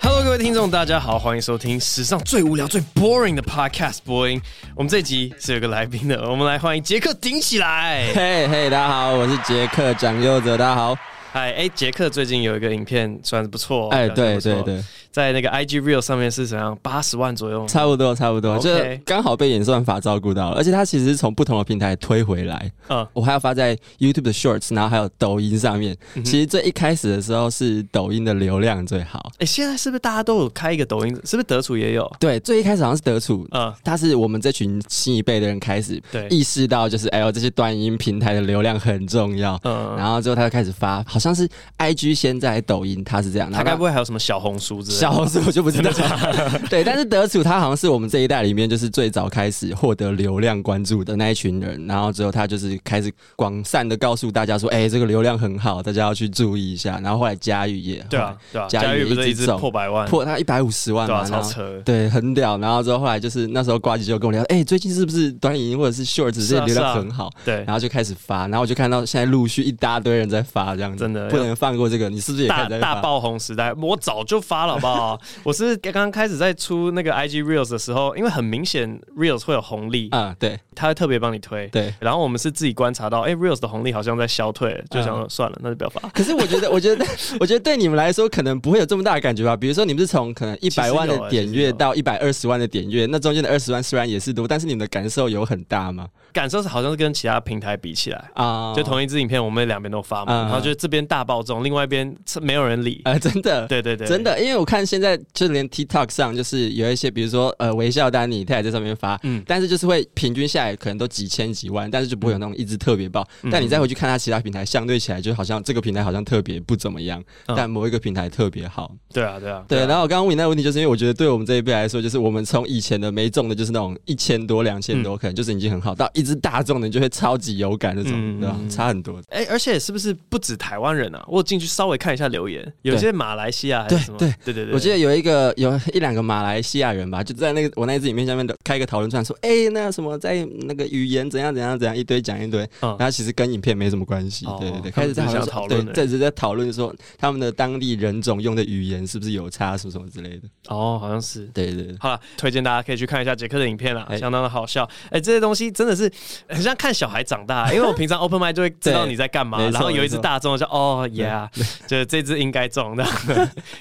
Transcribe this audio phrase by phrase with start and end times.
[0.00, 4.40] Hello，各位听众，大家好，欢迎收听史上最无聊、最 boring 的 Podcast Boing。
[4.74, 8.12] 我们这集是有个来宾的，我们来欢迎杰克顶起来。
[8.12, 10.96] 嘿嘿，大家好，我是杰克蒋佑哲，大家好。
[11.32, 13.88] 嗨，哎，杰克最近有一个影片，算是不错。
[13.90, 14.82] 哎，对对对。
[15.10, 16.76] 在那个 IG Real 上面是怎样？
[16.82, 18.70] 八十万左右，差不多差不多就
[19.04, 22.70] 刚好被演算法照顾到了，而且它其实是从不同的平台推回来。
[22.88, 25.96] 嗯，我还要发在 YouTube 的 Shorts，然后还有抖音上面。
[26.14, 29.30] 嗯、其实最一开始的时候是抖音的流量最好。
[29.34, 31.14] 哎、欸，现在是不是大家都有开一个抖音？
[31.24, 32.10] 是不是德处也有？
[32.20, 33.46] 对，最一开始好像是德处。
[33.50, 39.58] 嗯，他是我们这群新一辈的人开始对意识到，就是哎呦这些短音平台的流量很重要。
[39.64, 41.48] 嗯，然后之后他就开始发，好像是
[41.78, 43.50] IG 先在抖音，他是这样。
[43.50, 44.99] 他该不会还有什么小红书之类的？
[45.00, 45.90] 小红书我就不知道。
[46.68, 57.00] 对，但是德楚他好像是我们这一代里面就是最早开始获得流量关注的那一群人，然后之后他就是开始广散的告诉大家说，哎、欸，这个流量很好，大家要去注意一下。
[57.02, 62.58] 然后后来佳玉也对啊，对啊， 嘉裕一直破百万，破他一百五十万嘛，超车，对，很屌。
[62.58, 67.30] 然后之后后来就是那时候瓜吉就跟我聊，哎、欸，最近是不是短影音或者是 Shorts 这些流量很好？
[67.44, 72.10] 对，然后就开始发，然后我就看到现在陆续一大堆人在发，这样子真的不能放过这个。
[72.10, 73.72] 你是不是也大大爆红时代？
[73.74, 74.89] 我早就发了，好不好？
[75.42, 76.54] 我是刚刚开始在。
[76.60, 81.94] 出那个 IG Reels 的时候，因为很明显 Reels 会有红利啊，对，他会特别帮你推，对。
[82.00, 86.06] 然后我们是自己观察到，哎，Reels 的红利好像在消退，就想说算了，那就不要发。
[86.12, 87.06] 可是我觉得，我觉得，
[87.40, 89.56] 我觉得对你们来说可能不会有这么大的感觉吧？
[89.56, 96.08] 比如说你们是从可能一百万的点阅到一百二十万的点阅，那中间的二十万虽然也是多，但是你们的感受有很大吗？
[96.32, 113.26] 感受是好像是跟其他平台比起来啊，就同一支影片，我们两边都发嘛，然后就这边大爆中，另外一边没有人理啊， 真的，对对对，真的，因为我看现在就连 TikTok 上就是有一些，比如说呃微笑丹尼，他也在上面发，嗯，但是就是会平均下来可能都几千几万，但是就不会有那种一直特别爆。
[113.50, 118.94] 但你再回去看他其他平台，相对起来就好像这个平台好像特别不怎么样，但某一个平台特别好。
[119.12, 119.78] 对啊，对啊，对。
[119.86, 128.56] 然后我刚刚问你那个问题，就是因为我觉得对我们这一辈来说，就是我们从以前的没中的就是那种一千多、两千多，可能就是已经很好，到一只大众的就会超级有感那种，对吧？
[128.68, 129.20] 差很多。
[129.30, 131.24] 哎，而且是不是不止台湾人啊？
[131.26, 134.18] 我进去稍微看一下留言，有些马来西亚还是什么？
[134.18, 144.46] 对对对对，我记得有一个有一两个马来西亚人吧，就在那个我那支影片下面的开一个讨论串，说哎，那什么在那个语言怎样怎样怎样一堆讲一堆，然后其实跟影片没什么关系。
[144.60, 150.48] 对对对，开始在讨论，对，一直在讨论说他们的当地人种用的语言是不是有差，什么什么之类的。
[150.68, 151.44] 哦，好像是。
[151.54, 151.96] 对对对。
[152.00, 154.88] 好了，推荐大家可以去看一下杰克的影片啦，相当的好笑。
[155.10, 156.09] 哎，这些东西真的是
[156.48, 156.90] 很像看。
[157.00, 161.48] 小孩长大，因为我平常 open m i d 就会知道你在干嘛，然后有一只大中，就哦，yeah，
[161.86, 163.06] 就这只应该中的，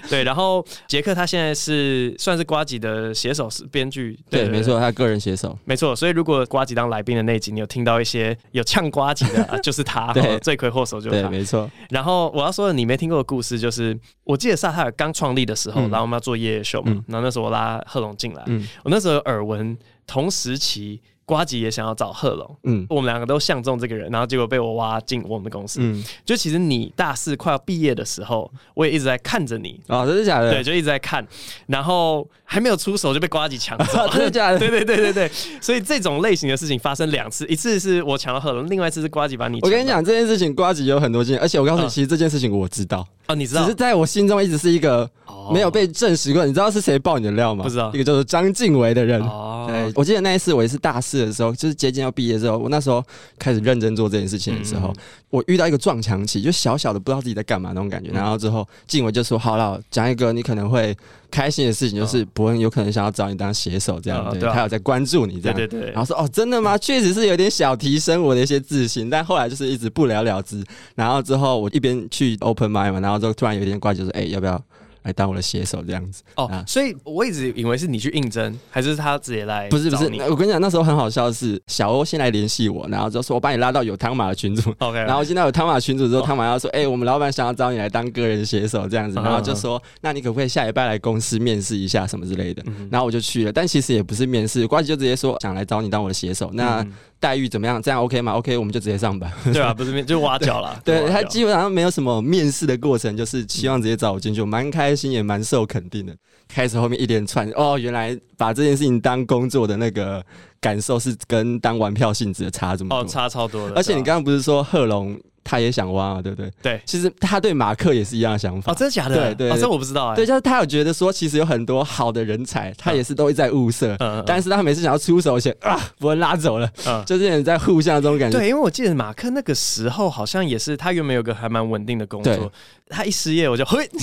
[0.10, 0.24] 对。
[0.24, 5.94] 然后杰克他现在是算是瓜吉的写手是编剧，对，没错，他个人写手，没错。
[5.96, 11.70] 所以如果瓜吉当来宾的那集，你有听到一些有呛瓜吉的， 就是他，罪魁祸首就是他，没错。
[11.90, 18.44] 然后我要说的你没听过的故事，就是我记得萨泰尔刚创立的时候，然后我们要做夜夜秀嘛，然后那时候我拉贺龙进来，
[18.84, 19.76] 我那时候有耳闻
[20.08, 21.02] 同时期。
[21.30, 25.80] 呱吉也想要找贺龙，嗯，我们两个都相中这个人，然后结果被我挖进我们的公司。
[25.80, 29.80] 嗯，就其实你大四快要毕业的时候，我也一直在看着你。
[29.88, 30.50] 哦，真的假的？
[30.50, 31.24] 对，就一直在看，
[31.68, 34.08] 然后还没有出手就被瓜吉抢走。
[34.10, 34.58] 真的假的？
[34.60, 35.32] 对对对对对。
[35.62, 39.60] 所以这种类型的事情发生两次，一次是我抢了贺龙，另外一次是瓜吉把你。
[39.62, 43.08] 我跟你讲这件事情，瓜吉有很多经验，而且我告诉你，其实这件事情我知道。
[43.30, 43.62] 哦，你知道？
[43.62, 45.10] 只是在我心中一直是一个
[45.54, 46.44] 没有被证实过。
[46.46, 47.64] 你知道是谁爆你的料吗？
[47.64, 47.92] 不知道。
[47.94, 49.22] 一个叫做张晋维的人。
[49.22, 49.68] 哦。
[49.70, 53.04] 对，我记得那一次我也是大四的时候，就是接近要毕业之后，我那时候
[53.38, 54.92] 开始认真做这件事情的时候，
[55.30, 58.10] 我遇到一个撞墙期，就小小的不知道自己在干嘛那种感觉。
[58.10, 60.98] 然后之后晋维就说：“好了，讲一个你可能会
[61.30, 64.28] 开心的事情，就是伯恩有可能想要找你当写手这样。
[64.40, 65.56] 对，他有在关注你这样。
[65.56, 65.92] 对对对。
[65.92, 66.76] 然后说：哦，真的吗？
[66.76, 70.64] 确实是有点小提升我的一些自信，但后来就是一直不了了之。
[70.96, 73.20] 然后之后我一边去 open m i d 嘛，然后。
[73.20, 74.64] 之后突然有一天挂就是：“哎、欸，要不要
[75.04, 79.68] 来当我的写手这样子？”哦，啊、所以我一直以为是你去应征，还是他直接来？
[79.70, 84.74] 不是不是，我跟你讲，那时候很好笑的是，小欧先来联系我，然后就说我把你拉到有汤马的群组。
[84.80, 96.50] OK，然后现在有汤马群组之后，汤马要说：“哎、欸，我们老板想要找你来当个人写手这样子。”然后就说：“那你可不可以下礼拜来公司面试一下什么之类的？”然后我就去了，但其实也不是面试，关系就直接说想来找你当我的写手。
[96.54, 96.86] 那
[97.20, 97.82] 待遇怎么样？
[97.82, 99.32] 这样 OK 吗？OK，我们就直接上班。
[99.52, 100.80] 对啊，不是面就挖角了。
[100.86, 106.16] 对，他基本上没有什么面试的过程，就是希望直接找我进去，我蛮开心也蛮受肯定的。
[106.48, 110.24] 开始后面一连串哦，原来把这件事情当工作的那个
[110.60, 113.76] 感受是跟当玩票性质的差这么多，哦，差超多的。
[113.76, 115.20] 而且你刚刚不是说贺龙？
[115.50, 116.52] 他也想挖嘛，对不对？
[116.62, 118.72] 对，其实他对马克也是一样的想法。
[118.72, 119.34] 哦，真的假的？
[119.34, 120.16] 对对，这我不知道哎。
[120.16, 126.72] 对，就是他有觉得说，其实有很多好的人才，他也是都会在物色，嗯但是他每次想要出手前啊，伯恩拉走了，
[127.04, 128.38] 就是在互相这种感觉。
[128.38, 132.52] 对，因为我记得马克那个时候好像也是，他原本有个还蛮稳定的工作，
[132.90, 133.88] 他一失业我就嘿。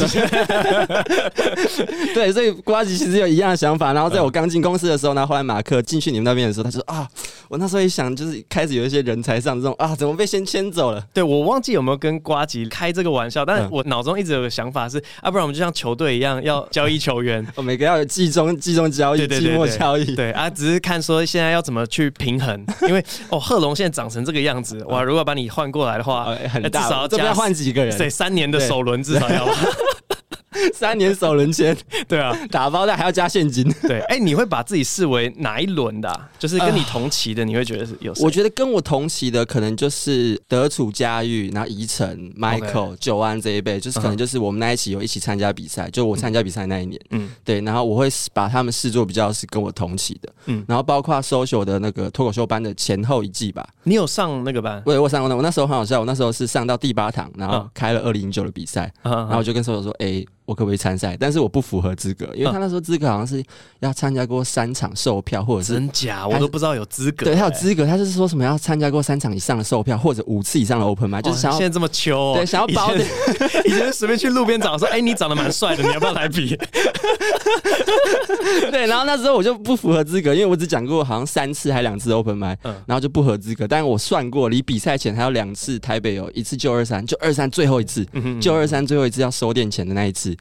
[2.15, 3.93] 对，所以瓜吉其实有一样的想法。
[3.93, 7.07] 然后在我刚进公司的时候呢，后来马克进去你们那边的时候，他就说啊，
[7.49, 11.05] 我那时候一想，就是开始有一些人才上这种啊，怎么被先牵走了？
[11.13, 29.47] 对，我忘记有没有跟瓜吉开这个玩笑，但是我脑中一直有个想法是，啊，不然我们就像球队一样要交易球员， 我每个要有季中、季中交易、季末交易，对啊，只是看说现在要怎么去平衡， 因为哦，贺龙现在长成这个样子，哇，如果把你换过来的话，很大，至少要加换几个人，对，三年的首轮至少要。
[30.75, 31.77] 三年首轮签，
[32.09, 33.65] 对啊，打包袋还要加现金。
[33.83, 36.29] 对，哎、欸，你会把自己视为哪一轮的、啊？
[36.39, 38.13] 就是跟你同期的，你会觉得是有？
[38.21, 53.67] 我觉得跟我同期的可能就是德楚、嘉玉，然后宜城、Michael、九安这一辈，就是可能就是我们那一期有一起参加比赛，就我参加比赛那一年，嗯，对，然后我会把他们视作比较是跟我同期的，嗯，然后包括 social 的那个脱口秀班的前后一季吧。
[53.85, 54.83] 你有上那个班？
[54.85, 60.27] 对，我上过那，我那时候很好笑，我那时候是上到第八堂，然后开了二零零九的比赛，然后我就跟 social 说，哎、欸。
[60.47, 61.17] 我可不可以参赛？
[61.19, 63.45] 但是我不符合资格，因为他那时候资格好像是
[63.81, 67.27] 要参加过三场售票，或者是真假，我都不知道有资格。
[67.27, 73.05] 对，他有资格，他就是说什么要参加过三场以上的售票，或者五次以上的 open mic，就是想要现在这么秋、哦，对，想要包的。
[73.67, 76.57] 以前随便去路边找说，哎、欸，你长得蛮帅的，你要不要来比？
[78.71, 82.57] 对，然后那时候我就不符合资格，因为我只讲过好像三次还两次 open mic，
[82.87, 83.67] 然后就不合资格。
[83.67, 88.07] 但是我算过，离比赛前还有两次，台北有一次就二三，就二三最后一次，
[88.41, 90.36] 就二三最后一次要收点钱的那一次。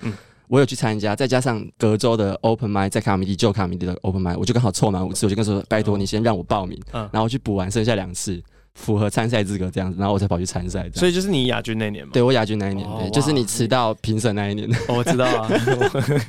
[0.47, 8.39] 我有去参加，再加上隔周的 open mic，在卡米迪旧卡米迪的 open mic，我就刚好凑满五次，我就跟他说：“拜托你先让我报名，然后我去补完剩下两次，
[8.75, 12.12] 符合参赛资格这样子，然后我才跑去参赛。”所以就是你亚军那年嘛？
[12.13, 14.69] 对，我亚军那一年，对，就是你迟到评审那一年。
[14.88, 15.50] 我知道啊，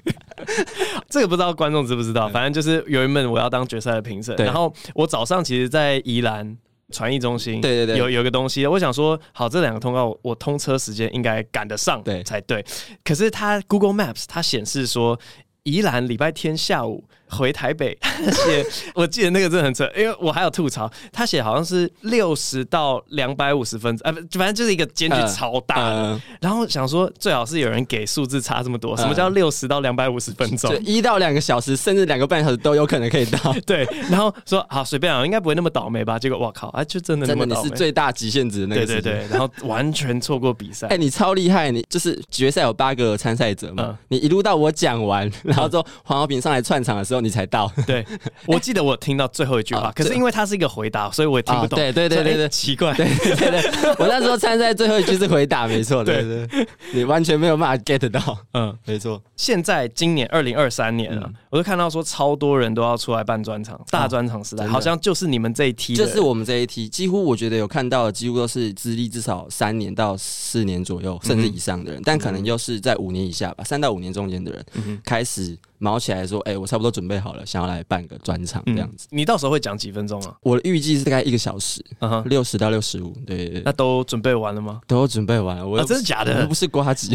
[1.11, 6.57] 这个不知道观众知不知道，反正就是有一门我要当决赛的评审，然后我早上其实，在宜兰。
[6.93, 12.65] 传艺中心，对对对，有有个东西，我想说，好，这两个通告我通车时间应该赶得上，对才对。
[13.05, 15.19] 可是它 Google Maps 它显示说，
[15.65, 17.05] 宜兰礼拜天下午。
[17.29, 17.97] 回台北
[18.33, 18.65] 写，
[18.95, 30.71] 我记得那个真的很扯，因为我还有吐槽，他写好像是六十到两百五十分钟，啊，反正就是一个间距超大然后想说最好是有人给数字差这么多，呃、什么叫六十到两百五十分钟？
[30.71, 33.55] 就一到两个小时，甚至两个半小时都有可能可以到。
[33.67, 36.19] 对，然后说好随便啊，应该不会那么倒霉吧？
[36.19, 38.87] 结果我靠，啊，就真的那么倒霉，你是最大极限值的那个。
[38.87, 40.87] 对对对，然后完全错过比赛。
[40.87, 47.16] 哎、欸，你超厉害，你就是决赛有八个参赛者嘛，呃、你一路到我讲完，然后之后黄豪平上来串场的时候。
[47.21, 48.05] 你才到，对，
[48.47, 51.79] 我记得我听到最后一句话，可是因为它是一个回答，所以我也听不懂。
[51.79, 53.61] 对对对对对，奇怪，对对对，
[53.99, 59.21] 我那时候参赛最后一句是回答，没错，对对，你完全没有办法 get 到，嗯，没错。
[59.37, 75.57] 现在今年二零二三年了，我就看到说超多人都要出来办专场，大专场时代，好像就是你们这一批，就是我们这一批，几乎我觉得有看到的几乎都是资历至少三年到四年左右，甚至以上的人，但可能又是在五年以下吧，三到五年中间的人开始。
[75.79, 79.07] 卯起来说：“哎、欸，我差不多准备好了，想要来办个专场这样子。
[79.11, 80.35] 嗯、你到时候会讲几分钟啊？
[80.43, 81.85] 我的预计是大概一个小时，
[82.27, 82.63] 六十、uh huh.
[82.63, 83.13] 到六十五。
[83.27, 84.81] 对，对，对，那都准备完了吗？
[84.87, 85.69] 都准备完了。
[85.69, 86.41] 我、啊、真的假的？
[86.41, 87.15] 我不是瓜子。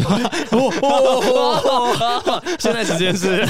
[2.58, 3.44] 现在时间是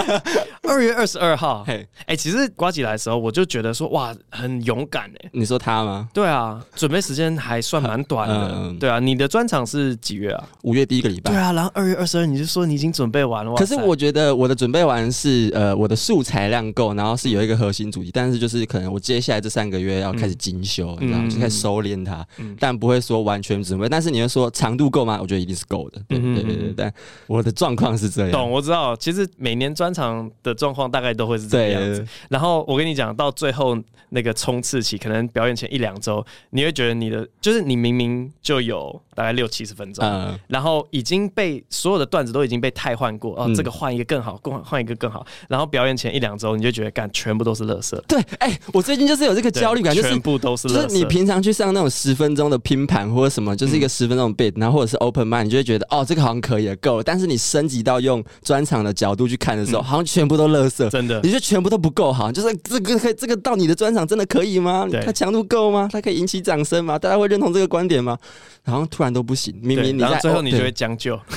[0.66, 1.62] 二月二十二号。
[1.66, 5.30] 哎、欸，其实瓜子来的时候，我就觉得说，哇，很勇敢哎。
[5.32, 6.08] 你说他吗？
[6.14, 8.50] 对啊，准备时间还算蛮短的。
[8.54, 10.44] 嗯、对啊，你的专场是几月啊？
[10.62, 11.30] 五月第一个礼拜。
[11.30, 13.54] 对啊，然后二月二十二，你就说你已经准备完了。
[13.56, 14.53] 可是我觉得我的。
[14.54, 21.28] 准备完是呃，我的素材量够，然后是有一个核心主题，但是就是可能我接下来这三个月要开始精修，嗯、你知道吗？
[21.28, 23.88] 就开始收敛它，嗯、但不会说完全准备。
[23.88, 25.18] 但是你会说长度够吗？
[25.20, 26.00] 我觉得一定是够的。
[26.08, 26.92] 对对对对，但
[27.26, 28.30] 我的状况是这样。
[28.30, 28.94] 懂，我知道。
[28.96, 32.06] 其实每年专场的状况大概都会是这个样子。
[32.28, 33.76] 然后我跟你讲，到最后
[34.10, 45.26] 那个冲刺期，可能表演前一两周，你会觉得你的就是你明明就有大概六七十分钟，嗯、然后已经被所有的段子都已经被汰换过，哦，这个换一个更好，更换一个更好。
[45.48, 47.98] 然后表演前一两周，你就觉得干全部都是垃圾。
[48.06, 50.74] 对，哎、欸，我最近就是有这个焦虑感，就是全部都是垃圾。
[50.74, 57.02] 就是你平常去上那种十分钟的拼盘或者什么，就是一个十分钟的 bit，然后或者是 open mind，你就会觉得哦，这个好像可以了，够了。
[57.02, 60.88] 但是你升级到用专场的角度去看的时候，嗯、好像全部都垃圾。
[60.90, 64.86] 真的，你觉得全部都不够好，就是这个可以，这个到你的专场真的可以吗？
[64.90, 65.88] 对它强度够吗？
[65.90, 66.98] 它可以引起掌声吗？
[66.98, 68.18] 大家会认同这个观点吗？
[68.64, 71.18] 然后突然都不行，明明你在，然后最后你就会将就。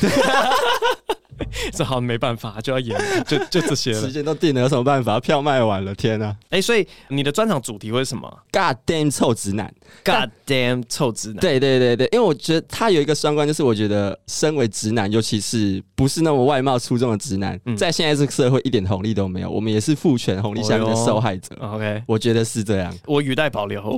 [1.71, 4.01] 这好没办法，就要演，就就这些了。
[4.01, 5.19] 时间都定了，有什么办法？
[5.19, 6.35] 票卖完了，天啊！
[6.45, 11.37] 哎、欸，所以你的专场主题会是什么？God damn 臭直男！God damn 臭直男！
[11.37, 19.49] 对对对对，因为我觉得他有一个双关，就是我觉得身为直男，尤其是不是那么外貌出众的直男，嗯、在现在这个社会一点红利都没有。
[19.49, 21.55] 我们也是父权红利下面的受害者。
[21.59, 22.93] 哦、OK，我觉得是这样。
[23.05, 23.95] 我语带保留。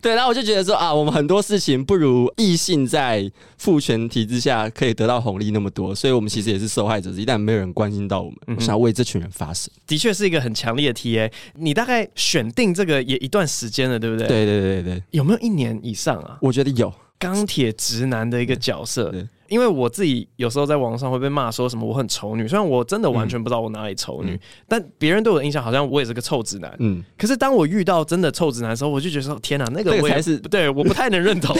[0.00, 8.38] 对，然后我就觉得说啊，我们很多事情不如异性在父权体制下可以得到红利那么多，所以我们其实也是受害者之一，旦没有人关心到我们。
[8.48, 11.30] 嗯、我想要为这群人发声，的确是一个很强烈的 TA。
[11.54, 14.26] 你大概选定这个也一段时间了，对不对？
[14.26, 16.36] 对对对对，有没有一年以上啊？
[16.42, 16.92] 我觉得有。
[17.18, 19.14] 钢铁直男的一个角色，
[19.46, 24.36] 因为我自己有时候在网上会被骂说什么我很丑女，虽然我真的完全不知道我哪里丑女，
[24.66, 26.74] 但别人对我的印象好像我也是个臭直男。
[26.80, 31.56] 嗯，可是当我遇到真的臭直男的时候，我就觉得说天哪，那个我也是对，我不太能认同。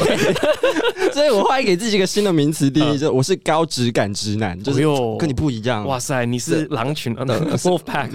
[1.14, 4.80] 所以我后来给自己一个新的名词定义，就我是高质感直男，就是
[5.16, 5.86] 跟你不一样。
[5.86, 7.24] 哇塞，你是狼群的
[7.58, 8.10] Wolf Pack。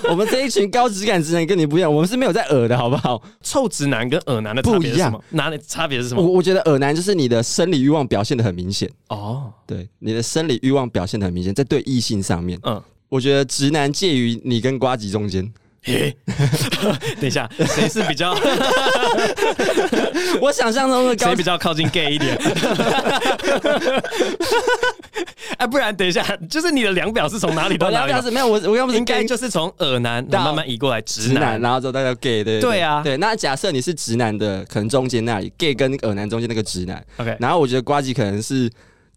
[0.10, 3.22] 我们这一群高质感直男跟你不一样，我们是没有在耳的好不好？
[3.42, 5.24] 臭直男跟耳男的差别是什么？
[5.30, 6.22] 哪里差别是什么？
[6.22, 15.52] 我我觉得耳男就是你的生理欲望表现的很明显哦，对，你的生理欲望表现的很明显，在对异性上面，嗯，我觉得直男介于你跟瓜吉中间。
[15.84, 16.14] 欸、
[17.20, 18.36] 等一下，谁是比较？
[20.40, 22.36] 我想象中的谁比较靠近 gay 一点？
[25.56, 28.12] 哎，不然等一下，就是你的量表是从哪里到哪里？
[28.12, 33.16] 量表是没有，我我要不是应该就是从耳男慢慢移过来直男，男然后之后再到 gay 的对啊，对。
[33.16, 37.36] 那假设你是直男的，可能中间那里 gay 跟耳男中间那个直男，OK。
[37.40, 38.70] 然后我觉得瓜吉可能是。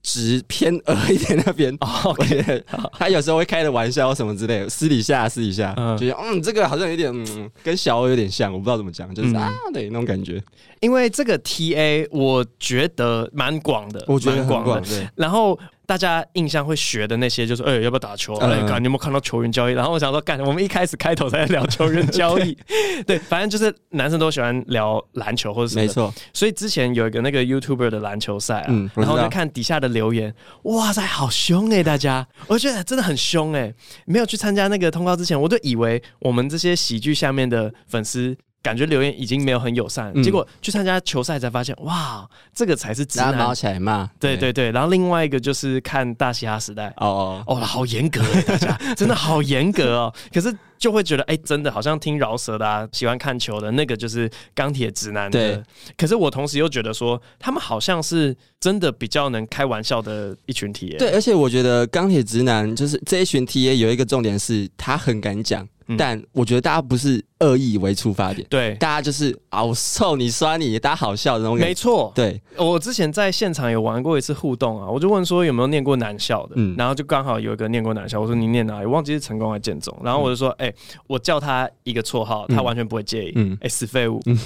[0.04, 10.42] 直偏额一点那边，OK，他有时候会开的玩笑什么之类的，私底下私底下，就觉得嗯，这个好像有点嗯，跟小欧有点像，我不知道怎么讲，就是啊，对那种感觉。
[10.80, 15.08] 因为这个 TA 我觉得蛮广的，我觉得很广的，对。
[15.16, 15.58] 然后。
[15.92, 18.34] 大家印象会学的那些，就是哎、欸，要不要打球？
[18.36, 19.74] 哎、嗯，干，你有没有看到球员交易？
[19.74, 22.58] 然后我想说，干，我们一开始开头在聊球员交易，
[23.06, 25.82] 对，反正就是男生都喜欢聊篮球或者什么。
[25.82, 26.14] 没错。
[26.32, 30.34] 所以之前有一个那个 YouTuber 的篮球赛啊，嗯、然后就看底下的留言，
[30.64, 31.84] 哇塞，好凶哎、欸！
[31.84, 33.76] 大家，我觉得真的很凶哎、欸。
[34.06, 38.38] 没有去参加那个通告之前，我就以为我们这些喜剧下面的粉丝。
[38.64, 43.36] 感觉留言已经没有很友善，嗯、结果去参加球赛才发现，哇，这个才是直男。
[43.36, 44.72] 毛起来骂，对对对。
[44.72, 50.14] 然后另外一个就是看大嘻哈时代，哦哦哦，好严格哎，大家 真的好严格哦。
[50.32, 55.40] 可是就会觉得，哎、欸，真的好像听饶舌的啊，喜欢看球的那个就是钢铁直男的。
[55.56, 55.64] 对。
[55.98, 61.00] 可是我同时又觉得说，他们好像是真的比较能开玩笑的一群 TA。
[61.00, 65.68] 对，而且我觉得钢铁直男就是这一群 TA 有一个重点是，他很敢讲。
[65.98, 71.70] 但我觉得大家不是恶意为出发点，对，大家就是啊，我臭你酸你，大家好笑的那种感觉。
[71.70, 78.86] 没错，对，我之前在现场有玩过一次互动啊，我就问说有没有念过男校的，嗯，然后就刚好有一个念过男校，我说你念哪里？
[78.86, 80.76] 我忘记是成功还是建中，然后我就说，哎、欸，
[81.08, 84.38] 我叫他一个绰号，他完全不会介意，嗯，哎、欸，死废物，嗯，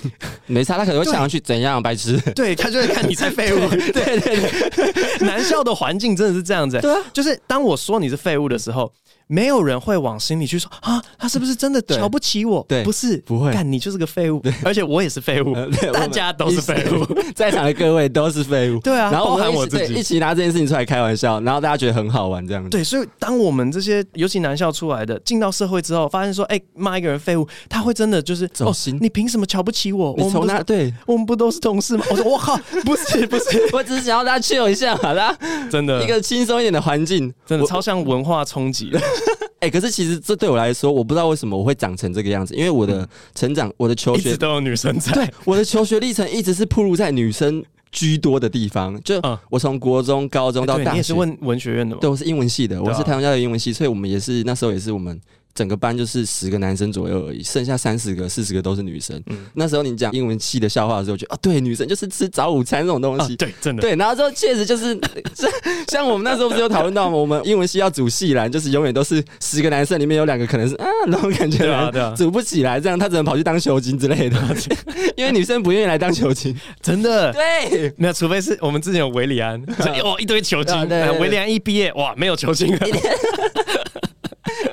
[0.45, 8.91] 没差，他可能会想要去怎样白痴，对，他就会看你是废物，对 对对， 男校的环境真的是这样子，对啊，就是当我说你是废物的时候。
[9.27, 12.63] 没有人会往心里去说啊，他是不是真的瞧不起我？
[12.67, 15.55] 对，不是，不会，干你就是个废物，而且我也是废物，
[15.93, 22.69] 大家都是废物， 在场的各位都是废物，对啊，然后包含我自己，一起拿这件事情出来开玩笑，然后大家觉得很好玩，这样子。
[22.69, 28.97] 对，所以当我们这些尤其男校出来的进到社会之后，发现说，哎，骂一个人废物，他会真的就是走心。
[29.01, 30.13] 你凭什么瞧不起我？
[30.13, 30.61] 我从哪？
[30.61, 32.05] 对，我们不都是同事吗？
[32.11, 35.35] 我说我靠，不是 不是，我只是想要大家 chill 一下，好啦，
[35.71, 38.91] 真的，一个轻松一点的环境，真的超像文化冲击。
[39.59, 49.01] 哎、欸，可是其实这对我来说，我不知道为什么我会长成这个样子，因为我的成长，我的求学一直都有女生在，对，我的求学历程一直是铺路在女生居多的地方。
[49.03, 49.19] 就
[49.49, 52.01] 我从国中、高中到大学，你也是问文学院的吗？
[52.01, 55.19] 对，我是英文系的，我是台湾大学英文系，所以我们也是那时候也是我们。
[55.55, 59.19] 整个班就是十个男生左右而已，剩下三十个、四十个都是女生。
[59.27, 63.95] 嗯，那时候你讲英文系的笑话的时候，我觉得啊，对，女生就是吃早午餐这种东西，啊、对，真的对。
[63.95, 64.99] 然后之后确实就是，
[65.87, 67.15] 像我们那时候不是有讨论到吗？
[67.15, 74.37] 我们英文系要组系篮，就是永远都是十个男生里面有两个可能是啊那种感觉，对啊，对啊，组不起来，这样他只能跑去当球精之类的，
[75.15, 77.31] 因为女生不愿意来当球精，真的。
[77.31, 79.57] 对，没有，除非是我们之前有韦礼安，
[80.03, 80.75] 哇，一堆球精，
[81.19, 82.79] 韦礼安一毕业，哇，没有球精了。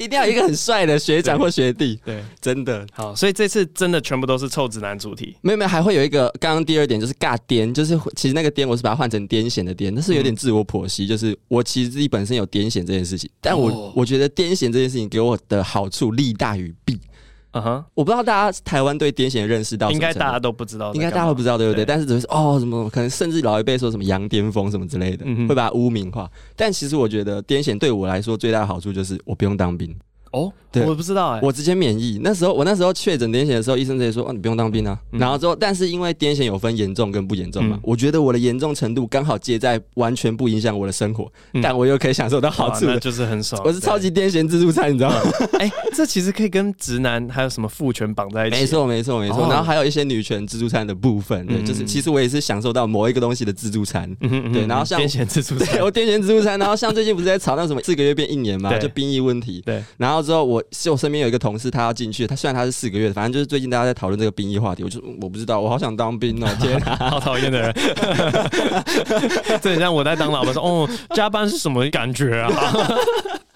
[0.03, 2.23] 一定要有一个很帅的学长或学弟，对，对。
[2.41, 2.87] 真的。
[2.93, 16.99] 好，所以这次真的全部都是臭直男主题，没有没有，还会有一个刚刚第二点就是尬癫，就是其实那个癫我是把它换成癫痫的癫，但是有点自我剖析，就是我其实自己本身有癫痫这件事情，但我、哦、我觉得癫痫这件事情给我的好处利大于弊，
[17.53, 21.85] 嗯哼，我不知道大家台湾对癫痫的认识到应该大家都不知道，应该大家都不知道，对不对？
[21.85, 26.31] 对但是只是哦什么，可能甚至老一辈说什么羊癫疯什么之类的，嗯、会把它污名化。
[26.57, 29.95] 但其实我觉得癫痫对我来说最大的好处就是我不用当兵。
[30.33, 32.19] 哦，对，我不知道哎、欸，我直接免疫。
[32.23, 34.99] 那时候我那时候确诊癫痫的时候，医生直接说，哦，你不用当兵啊。
[35.13, 43.61] 嗯、然后之后，但是因为癫痫有分严重跟不严重嘛，嗯、我觉得我的严重程度刚好接在完全不影响我的生活，嗯、但我又可以享受到好处，就是很爽。
[43.65, 45.21] 我是超级癫痫自助餐，你知道吗？
[45.59, 48.57] 哎、欸，这其实可以跟直男还有什么父权绑在一起。
[48.57, 49.45] 没错，没错，没错。
[49.45, 54.11] 哦、然后还有一些女权自助餐的部分，对，就是其实我也是享受到某一个东西的自助餐。
[54.21, 56.59] 嗯哼嗯哼对，然后像癫痫自助餐， 我癫痫自助餐。
[56.59, 59.61] 然后像最近不是在吵那什么四个月变一年嘛，对就兵役问题。
[59.67, 61.03] 对，然后之后我我。
[61.03, 62.29] 身边有一个同事，他要进去。
[62.29, 64.85] 他虽然他是四个月，反正就是最近大家在讨论这个兵役话题。
[64.85, 66.49] 我就我不知道，我好想当兵哦！
[66.63, 67.75] 天啊，好讨厌的人。
[69.61, 72.53] 这很像我在当老板说：“哦，加班是什么感觉啊？”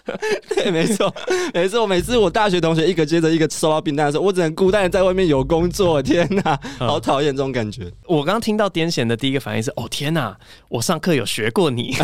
[0.55, 1.15] 对，没错，
[1.53, 1.87] 没错。
[1.87, 6.03] 每次我大学同学一个接着一个收到病单的时候，我只能孤单的在外面有工作。
[6.03, 7.85] 天哪，好讨厌这种感觉。
[7.85, 10.37] 嗯、我刚刚听到癫痫的第一个反应是：哦，天哪！
[10.69, 11.95] 我上课有学过你，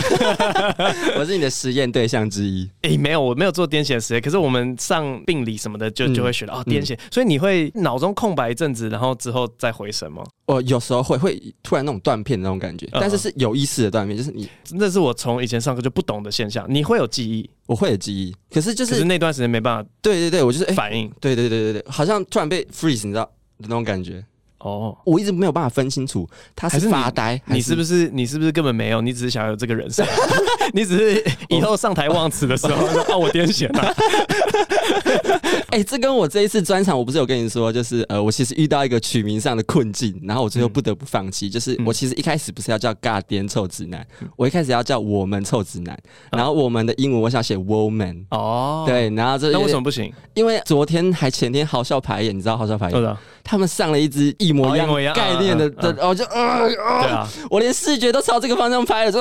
[1.19, 2.69] 我是你的实验对象之一。
[2.83, 6.99] 诶、欸，没有，我没有做癫痫实验，可是我们上病理什么的就就会学到、嗯、哦，癫痫。
[7.11, 10.25] 所以你会脑中空白一阵子，然后之后再回神吗？
[10.47, 16.67] 我有时候会会突然那种断片的那种感觉，但是是有意识的断片，就是你，那是我从以前上课就不懂的现象。
[16.69, 19.91] 你会有记忆，我会有记忆，可是就是，是那段时间没办法。
[20.03, 23.31] 对对对，我就是反应，对对对对对，好像突然被 freeze，你知道的
[23.63, 24.25] 那种感觉。
[24.62, 30.04] 哦，我一直没有办法分清楚他是发呆，你是不是你是不是根本没有，你只是想要有这个人设，
[30.73, 33.95] 你只是以后上台忘词的时候让 我癫痫了。
[35.69, 41.49] 哎，这跟我这一次专场，我不是有跟你说，就是呃，我其实遇到一个取名上的困境，然后我最后不得不放弃。
[41.49, 45.99] 就是我其实一开始不是要叫 God 癫臭直男，我一开始要叫我们臭直男，
[46.31, 50.12] 然后我们的英文我想写 woman 哦，对，然后这那为什么不行？
[50.35, 53.16] 因为昨天还前天好笑排演，你知道好笑排演？
[53.45, 59.13] 他们上了一支一模一样概念的的，我就啊啊，我连视觉都朝这个方向拍了，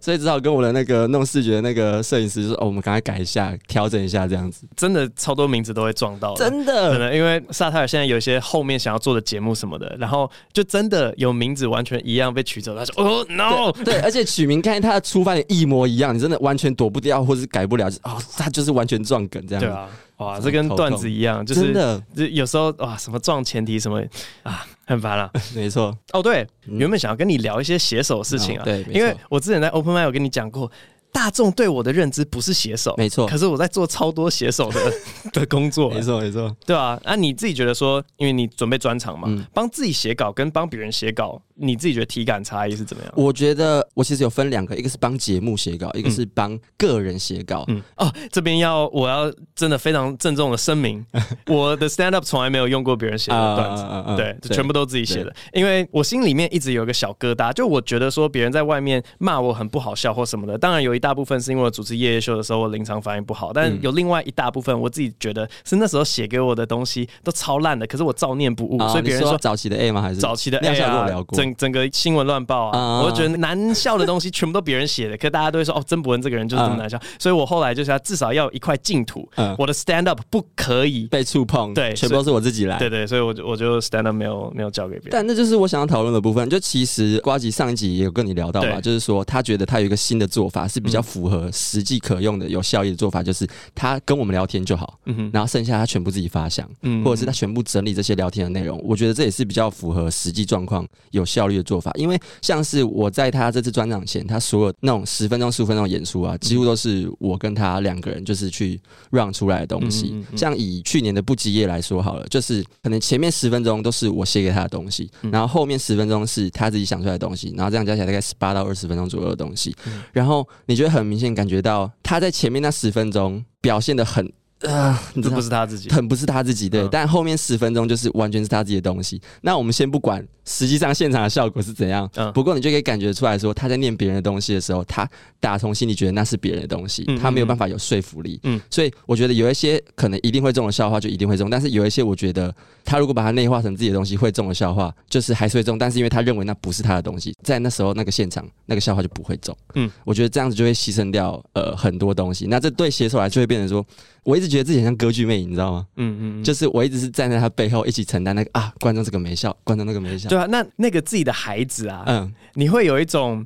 [0.00, 19.88] 所以只好跟我的那个弄视觉的那个摄影师说：“哦，我们赶快改一下，调整一下，这样子。”真的超多名字都会撞到，真的可能，因为萨泰尔现在有一些后面想要做的节目什么的，然后就真的有名字完全一样被取走，他说：“哦，no，对，而且取名看他的出发点一模一样，你真的完全躲不掉，或是改不了，哦，他就是完全撞梗这样。”对啊。
[20.18, 21.72] 哇，这跟段子一样，就是
[22.14, 24.02] 就有时候哇，什么撞前提什么
[24.42, 25.30] 啊，很烦了。
[25.54, 25.96] 没错。
[26.12, 30.70] 哦，对，原本想要跟你聊一些写手的事情啊，对，因为我之前在 Open Mic 有跟你讲过。
[31.14, 33.24] 大众对我的认知不是写手，没错。
[33.28, 34.92] 可是我在做超多写手的
[35.32, 43.12] 的工作，没错没错，对啊，那你自己觉得说，因为你准备专场嘛，帮自己写稿跟帮别人写稿，你自己觉得体感差异是怎么样？
[43.16, 47.64] 我觉得我其实有分两个，一个是帮节目写稿，一个是帮个人写稿。
[47.68, 51.06] 嗯哦，这边要我要真的非常郑重的声明，
[51.46, 53.84] 我的 stand up 从来没有用过别人写的段子，
[54.16, 61.03] 对，全部都自己写的，因为我心里面一直有一个小疙瘩，就我觉得说别人在外面骂我很不好笑或什么的，当然有一。
[61.04, 70.00] 大部分是因为我主持夜夜秀的时候，我临场反应不好，但有另外一大部分，我自己觉得是那时候写给我的东西都超烂的，可是我照念不误，所以别人说早期的 A 吗？
[70.00, 71.06] 还是早期的 A 啊？
[71.32, 73.02] 整整个新闻乱报啊！
[73.02, 85.10] 我就觉得难笑的东西全部都别人写的，可大家都会说哦，曾博文这个人就是这么难笑，所以我后来就是要至少要有一块净土，我的 stand up 不可以被触碰，对，全部都是我自己来，对对，所以我就我就 stand up 没有没有交给别人。
[85.10, 91.50] 但那就是我想要讨论的部分，就其实瓜吉上一集也有跟你聊到嘛，就是说他觉得他有一个新的做法是比较符合。
[91.52, 98.80] 实际可用的、有效益的做法，就是他跟我们聊天就好，嗯、然后剩下他全部自己发想，嗯、或者是他全部整理这些聊天的内容。
[98.84, 101.90] 我觉得这也是比较符合实际状况、有效率的做法。
[101.94, 108.80] 因为像是我在他这次专场前，他所有那种十分钟、十五分钟的演出啊，几乎都是我跟他两个人就是去
[109.10, 110.10] run 出来的东西。
[110.12, 119.74] 嗯、哼像以去年的不羁夜来说好了，就是可能前面十分钟都是我写给他的东西，然后后面十分钟是他自己想出来的东西，然后这样加起来大概十八到二十分钟左右的东西。
[120.12, 121.60] 然后你觉得很明显感觉。
[121.60, 124.32] 到他在前面那十分钟表现的很。
[124.64, 129.20] 啊，这不是他自己，很不是他自己对，嗯、但后面十分钟就是完全是他自己的东西。
[129.42, 135.08] 那我们先不管实际上现场的效果是怎样，嗯，不过你就可以感觉出来说，他在念别人的东西的时候，他
[135.40, 153.84] 打从心里觉得那是别人的东西，他没有办法有说服力，嗯，所以我觉得有一些可能一定会中的笑话就一定会中，但是有一些我觉得他如果把它内化成自己的东西会中的笑话，就是还是会中，但是因为他认为那不是他的东西，在那时候那个现场那个笑话就不会中，嗯，我觉得这样子就会牺牲掉呃很多东西，那这对写手来就会变成说。
[154.24, 155.86] 我一直觉得自己很像歌剧魅影，你知道吗？
[155.96, 160.28] 嗯嗯，嗯就是我一直是站在他背后一起承担那个啊，观众这个没笑，观众那个没笑。
[160.28, 163.44] 对啊，那那个自己的孩子啊，嗯，你会有一种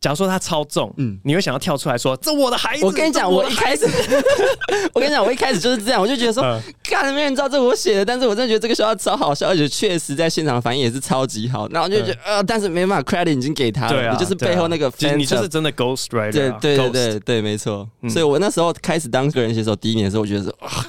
[0.00, 3.86] 假如说他超重，嗯，你会想要跳出来说：“这我的孩子。”我跟你讲，我一开始，
[4.92, 6.42] 我跟你讲，我一开始就是这样，我就觉得说，
[6.84, 11.66] 干，没人知道这我写的，但是我真的觉得这个笑话超好笑，而且确实在现场反应也是超级好。
[11.70, 17.88] 然后我就觉得，呃，但是没办法，credit 已经给他了，对啊，就是背后那个，你就是真的 ghost writer，对对对对对，没错。
[18.08, 20.86] 所以我那时候开始当个人写手第一年的时候，我觉得说，啊，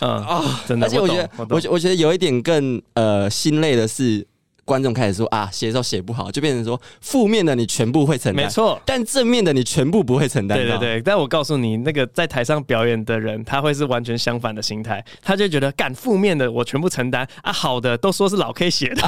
[0.00, 4.26] 嗯啊，真的，而且我觉得，我我觉得有一点更呃心累的是。
[4.64, 10.56] 观众开始说啊，写的时候写不好，就变成说负面的你全部会承担，没错，但正面的你全部不会承担。
[10.56, 19.02] 对对对，但我告诉你，那个在台上表演的人，他会是完全相反的心态，他就觉得干负面的我全部承担啊，好的都说是老 K 写的，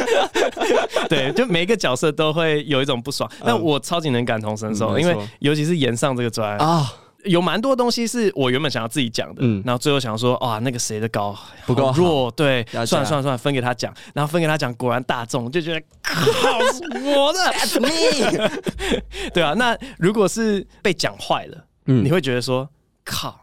[1.08, 6.92] 对，就每一个角色都会有一种不爽，但我超级能感同身受，因为尤其是演上这个专啊。
[7.24, 16.58] 有蛮多东西是我原本想要自己讲的，嗯，然后最后想说，哇，那个谁的稿不够弱，对，算了算了算了，分给他讲，然后分给他讲，果然大众就觉得，靠，
[17.04, 17.80] 我的。
[17.80, 18.50] Me，
[19.32, 22.68] 对啊，那如果是被讲坏了，嗯，你会觉得说，
[23.04, 23.38] 靠。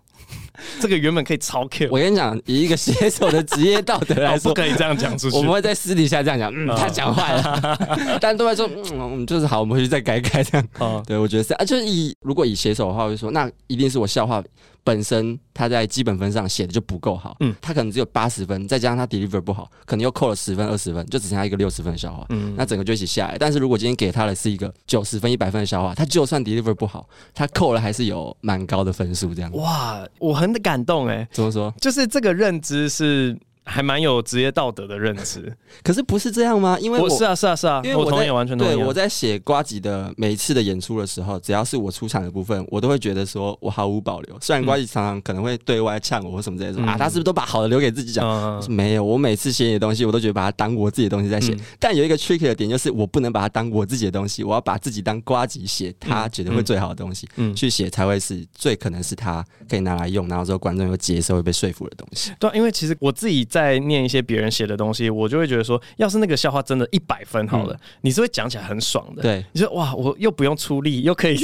[0.79, 5.37] 这个原本可以超 Q，我跟你讲，以一个写手的职业道德来说，不可以这样讲出去。
[5.37, 10.67] 我们会在私底下这样讲，嗯，他讲坏了， 但对外说，嗯，就是好，我们回去再改改这样。
[10.79, 14.43] 哦，对，我觉得是啊，就是以如果以写手的话，我就说，那一定是我笑话。
[14.88, 23.36] 本身他在基本分上写的就不够好，嗯，他可能只有八十分，再加上他 deliver 不好，可能又扣了十分、二十分，就只剩下一个六十分的笑话，嗯，那整个就一起下来。
[23.38, 29.52] 但是如果今天给他的是一个九十分、一百分的笑话，他就算 deliver 不好，他扣了还是有蛮高的分数，这样。
[29.52, 31.73] 哇，我很感动哎，怎么说？
[31.82, 33.38] 就是这个认知是。
[33.67, 35.53] 还蛮有职业道德的认知，
[35.84, 36.77] 可是不是这样吗？
[36.80, 38.75] 因为我是啊是啊是啊，因为我同意完全同意。
[38.75, 44.38] 对，我在写瓜吉的每一次的演出的时候，只要是我出场的部分，我都会觉得说我毫无保留。
[44.41, 48.25] 虽然瓜吉常常可能会对外呛我或什么之类的啊，他是不是都把好的留给自己讲？
[48.27, 51.53] 嗯、没有，我每次写你的东西，我都觉得把它当我自己的东西在写。
[51.53, 62.32] 嗯、但有一个 tricky 的点就是，我不能把它当我自己的东西，我要把自己当瓜吉写他觉得会最好的东西，嗯，去写才会是最可能是他可以拿来用，然后之后观众又接受会被说服的东西。
[62.39, 64.37] 对，因为其实我自己在念一些别。
[64.37, 69.23] 别人写的东西，我就会觉得说，要是那个笑话真的一百分好了，嗯、你是会讲起来很爽的。
[69.23, 71.35] 对，你说哇，我又不用出力，又可以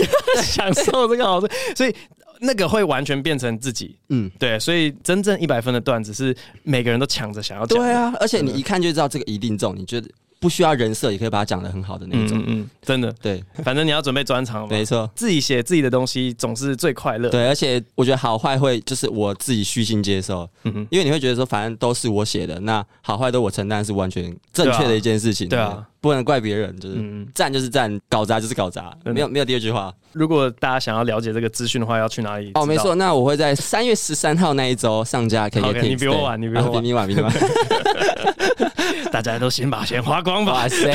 [0.43, 1.95] 享受这个好处，所以
[2.39, 3.97] 那个会完全变成自己。
[4.09, 7.79] 嗯，对，所以真正一百分的段子是每个人都抢着想要讲。
[7.79, 10.07] 对啊，而且你一看就知道这个一定中，你觉得？
[10.43, 25.77] 不需要人设也可以把它讲的很好的那种，嗯，嗯，真的，对，反正你要准备专场嘛，没错，自己写自己的东西总是最快乐，对，而且我觉得好坏会就是我自己虚心接受，嗯哼，因为你会觉得说反正都是我写的，那好坏都我承担是完全正确的一件事情，对啊，对。
[25.77, 29.89] 啊，不能怪别人，就是赞就是赞，搞砸就是搞砸，没有没有第二句话。
[30.11, 32.51] 如果大家想要了解这个资讯的话，要去哪里？
[32.55, 35.91] 哦，没错，那我会在三月十三号那一周上架，可以听。
[35.91, 37.33] 你比我晚，你比我晚，比你晚，比你晚。
[39.11, 40.53] 大家都先把钱花光吧。
[40.53, 40.91] 哇塞，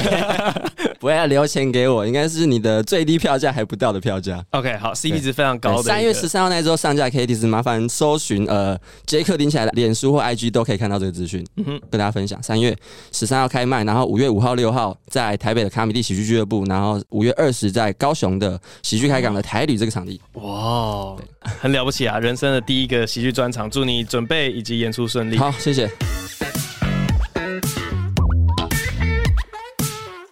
[1.00, 4.44] 不要留钱给我，应该是你的最低票价还不到的票价。
[4.50, 5.84] OK，好，CP 值非常高的。
[5.84, 11.46] 三月十三号那一周上架，可以提示麻烦搜寻呃杰克顶起来的脸书或 IG 都可以看到这个资讯。
[11.56, 12.42] 嗯哼，跟大家分享。
[12.42, 12.76] 三月
[13.12, 20.20] 十三号开卖，然后五月五号、六号在台北的卡米蒂喜剧俱乐部，然后五月二十在高雄的喜剧开港的台旅这个场地。
[20.34, 21.26] 哇，对
[21.60, 22.18] 很了不起啊！
[22.18, 25.36] 人生的第一个喜剧专场，祝你准备以及演出顺利。
[25.38, 25.86] 好，谢谢。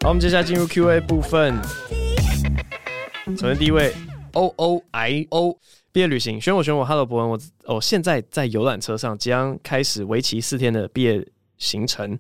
[0.03, 1.59] 好，我们接下来进入 Q&A 部分。
[3.37, 3.93] 首先第一位
[4.33, 5.59] ，O O I O，
[5.91, 11.27] 毕业旅行，选我选我，Hello 博文，我我现在在游览车上，即将开始为期四天的毕业
[11.59, 12.17] 行程。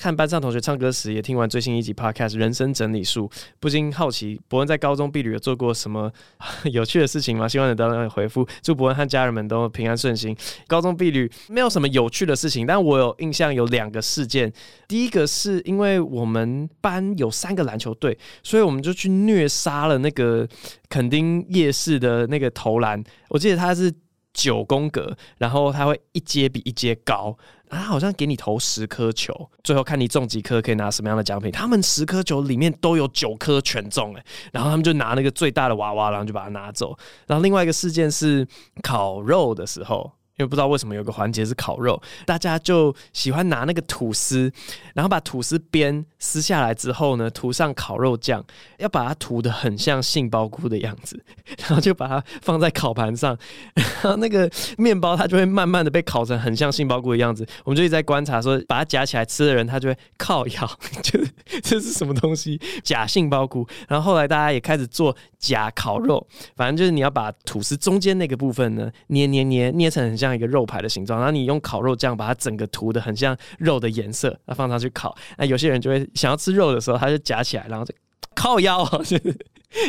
[0.00, 3.28] 看班上同学唱歌时，也听完最新一集 Podcast《人生整理术》，
[3.60, 6.10] 不禁好奇，伯恩在高中毕旅有做过什么
[6.72, 7.46] 有趣的事情吗？
[7.46, 8.48] 希望你都能回复。
[8.62, 10.34] 祝伯恩和家人们都平安顺心。
[10.66, 14.50] 高中毕旅没有什么有趣的事情，但我有印象有两个事件。
[14.88, 20.48] 第一个是因为我们班有三个篮球队，所以我们就去虐杀了那个
[20.88, 23.04] 垦丁夜市的那个投篮。
[23.28, 23.92] 我记得它是
[24.32, 27.36] 九宫格，然后它会一阶比一阶高。
[27.70, 31.50] 啊好像给你投十颗球，最后看你中几颗可以拿什么样的奖品。
[31.50, 36.94] 他们十颗球里面都有九颗全中，哎，然后他们就拿那个最大的娃娃，然后就把它拿走。
[37.26, 38.46] 然后另外一个事件是
[38.82, 40.12] 烤肉的时候。
[40.38, 44.50] 因为不知道为什么有个环节是烤肉，大家就喜欢拿那个吐司，
[44.94, 48.42] 然后把吐司边撕下来之后呢，涂上烤肉酱，
[48.78, 51.22] 要把它涂的很像杏鲍菇的样子，
[51.60, 53.38] 然后就把它放在烤盘上，
[54.02, 57.46] 然后那个面包它就会慢慢的被烤成很像杏鲍菇的样子。
[57.64, 61.20] 我们就一直在观察，说把它夹起来吃的人，他就会靠咬， 就
[61.62, 62.58] 这是什么东西？
[62.82, 63.66] 假杏鲍菇。
[63.86, 66.26] 然后后来大家也开始做假烤肉，
[66.56, 70.30] 反正就是你要把吐司中间那个部分呢，捏捏捏捏成很像。
[70.30, 75.16] 一个肉排的形状，然后你用烤肉酱把它整个涂的很像肉的颜色，那放上去烤。
[75.38, 77.94] 那有些人就会想要吃肉的时候，他就夹起来，然后就
[78.34, 79.36] 靠腰， 就是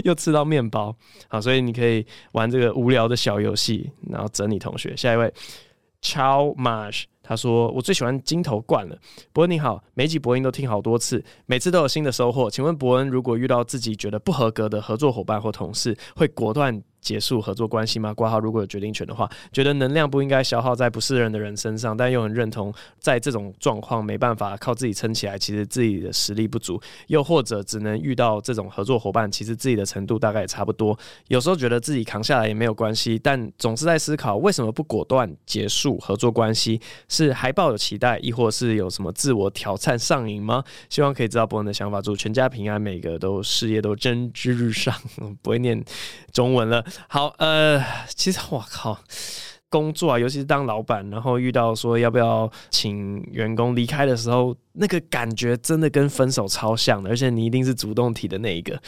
[0.04, 0.96] 又吃到面包。
[1.28, 4.96] 好，所以你可以玩这个无聊的小游戏，然后整理同学。
[4.96, 5.34] 下一位
[6.02, 7.04] ，Chow Marsh。
[7.24, 8.98] 他说：“我最喜欢金头冠了。”
[9.32, 12.50] 伯恩你好，每集伯恩都听好多次，每次都有新的收获。
[12.50, 18.14] 请问伯恩，如果遇到自己觉得不合格的合作伙伴或同事，会果断结束合作关系吗？
[18.14, 30.98] 挂号如果有决定权的话，觉得能量不应该消耗在不适任的人身上，但又很认同在这种状况没办法靠自己撑起来，其实自己的实力不足，又或者只能遇到这种合作伙伴，其实自己的程度大概也差不多。
[31.28, 36.80] 有时候觉得自己扛下来也没有关系，但总是在思考为什么不果断结束合作关系？
[37.10, 40.64] 是还抱有期待，亦或是有什么自我挑战上瘾吗？
[40.90, 42.02] 希望可以知道伯恩的想法。
[42.02, 44.94] 祝全家平安，每个都事业都蒸蒸日上。
[45.42, 45.84] 不会念
[46.32, 46.84] 中文了。
[47.08, 47.84] 好，呃，
[48.16, 49.00] 其实我靠，
[49.70, 58.80] 工作啊，尤其是当老板，然后遇到说要不要请员工离开的时候，那个感觉真的跟分手超像的，而且你一定是主动提的那一个，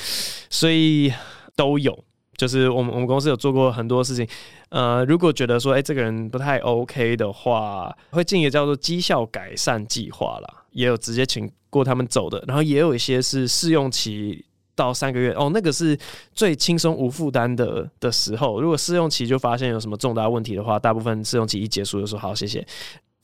[0.49, 1.13] 所以
[1.55, 1.97] 都有。
[2.35, 4.27] 就是我们我们公司有做过很多事情，
[4.69, 14.43] 呃，如果觉得说，哎、这个人不太 OK 的话，会进一个叫做绩效改善计划啦，也有直接请过他们走的，然后也有一些是试用期。
[14.75, 15.97] 到三个月哦，那个是
[16.33, 18.61] 最轻松无负担的的时候。
[18.61, 22.65] 如果试用期就发现有什么重大问题的话，大部分试用期一结束就说好，谢谢。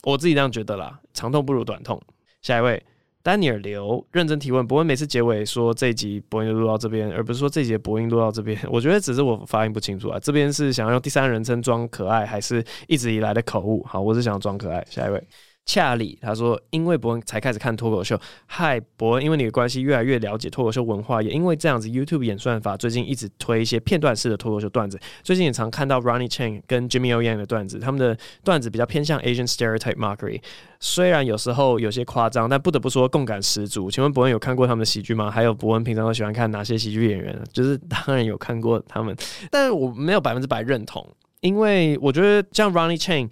[0.04, 2.00] 我自己这样觉得啦，长痛不如短痛。
[2.40, 2.82] 下一位，
[3.22, 8.58] 丹尼尔刘认真提问，伯恩每次结尾说这一集播音录到这边，而不是说这一集播音录到这边。
[8.70, 10.18] 我觉得只是我发音不清楚啊。
[10.18, 13.84] 这边是想要用第三人称装可爱，还是一直以来的口误？
[13.84, 14.82] 好，我是想装可爱。
[14.88, 15.22] 下一位。
[15.72, 24.98] 恰里他说：“因为伯恩才开始看脱口秀，嗨，伯恩，因为你的关系越来越了解脱口秀文化，也因为这样子，YouTube 演算法最近一直推一些片段式的脱口秀段子。
[25.22, 30.42] 最近也常看到 Ronnie Chang 跟 Jimmy O Yang 的段子，他们的段子比较偏向 Asian stereotype mockery，
[30.80, 33.88] 虽然有时候有些夸张，但不得不说共感十足。
[33.88, 35.30] 请问伯恩有看过他们的喜剧吗？
[35.30, 37.40] 还有伯恩平常都喜欢看哪些喜剧演员？
[37.52, 39.16] 就是当然有看过他们，
[39.52, 41.08] 但是我没有百分之百认同，
[41.42, 43.30] 因为我觉得像 Ronnie Chang，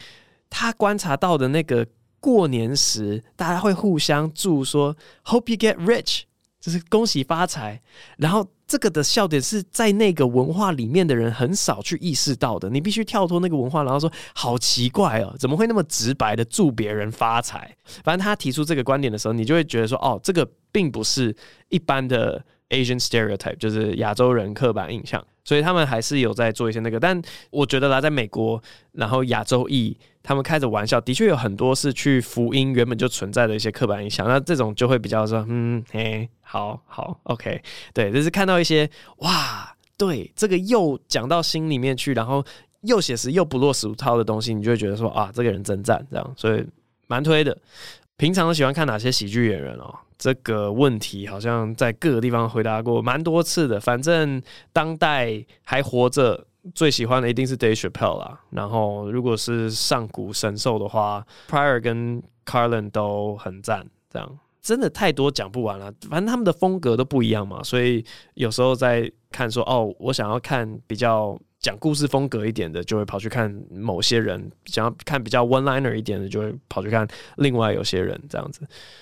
[0.48, 1.84] 他观察到的那个。”
[2.20, 6.22] 过年时，大家会互相祝说 “Hope you get rich”，
[6.60, 7.80] 就是恭喜发财。
[8.16, 12.68] 然后这个的笑点是在那个文化里面的人很少去意识到的。
[12.68, 17.74] 你必须跳脱那个文化，然后说好奇怪哦，怎么会那么直白的祝别人发财？
[18.04, 21.34] 反正他提出这个观点的时候，你就会觉得说，哦，这个并不是
[21.68, 25.24] 一般的 Asian stereotype，就是亚洲人刻板印象。
[25.48, 34.28] 所以他们还是有在做一些那个，但我觉得啦，在美国，然后亚洲裔，他们开着玩笑，的确有很多是去福音原本就存在的一些刻板印象。
[34.28, 37.62] 那这种就会比较说，嗯，嘿，好好，OK，
[37.94, 42.44] 对，就是看到一些哇，对，这个又讲到心里面去，然后
[42.82, 46.62] 又写实又不落俗套的东西，你就会觉得说啊，这个人真赞，这样，所以
[47.06, 47.56] 蛮推的。
[48.18, 49.94] 平常都喜欢看哪些喜剧演员哦？
[50.18, 53.78] 这个问题好像在各个地方回答过蛮多次的。
[53.78, 58.40] 反正当代还活着，最喜欢的一定是 Dave Chapelle 啦。
[58.50, 63.86] 然后如果是上古神兽的话，Prior 跟 Carlin 都很赞。
[64.10, 65.92] 这样真的太多讲不完了。
[66.10, 68.04] 反正他们的风格都不一样嘛，所以
[68.34, 71.38] 有时候在看说哦，我想要看比较。
[71.60, 78.20] 讲故事风格一点的，就会跑去看某些人；想要看比较 one liner 一点的，就会跑去看另外有些人。
[78.28, 78.60] 这样子，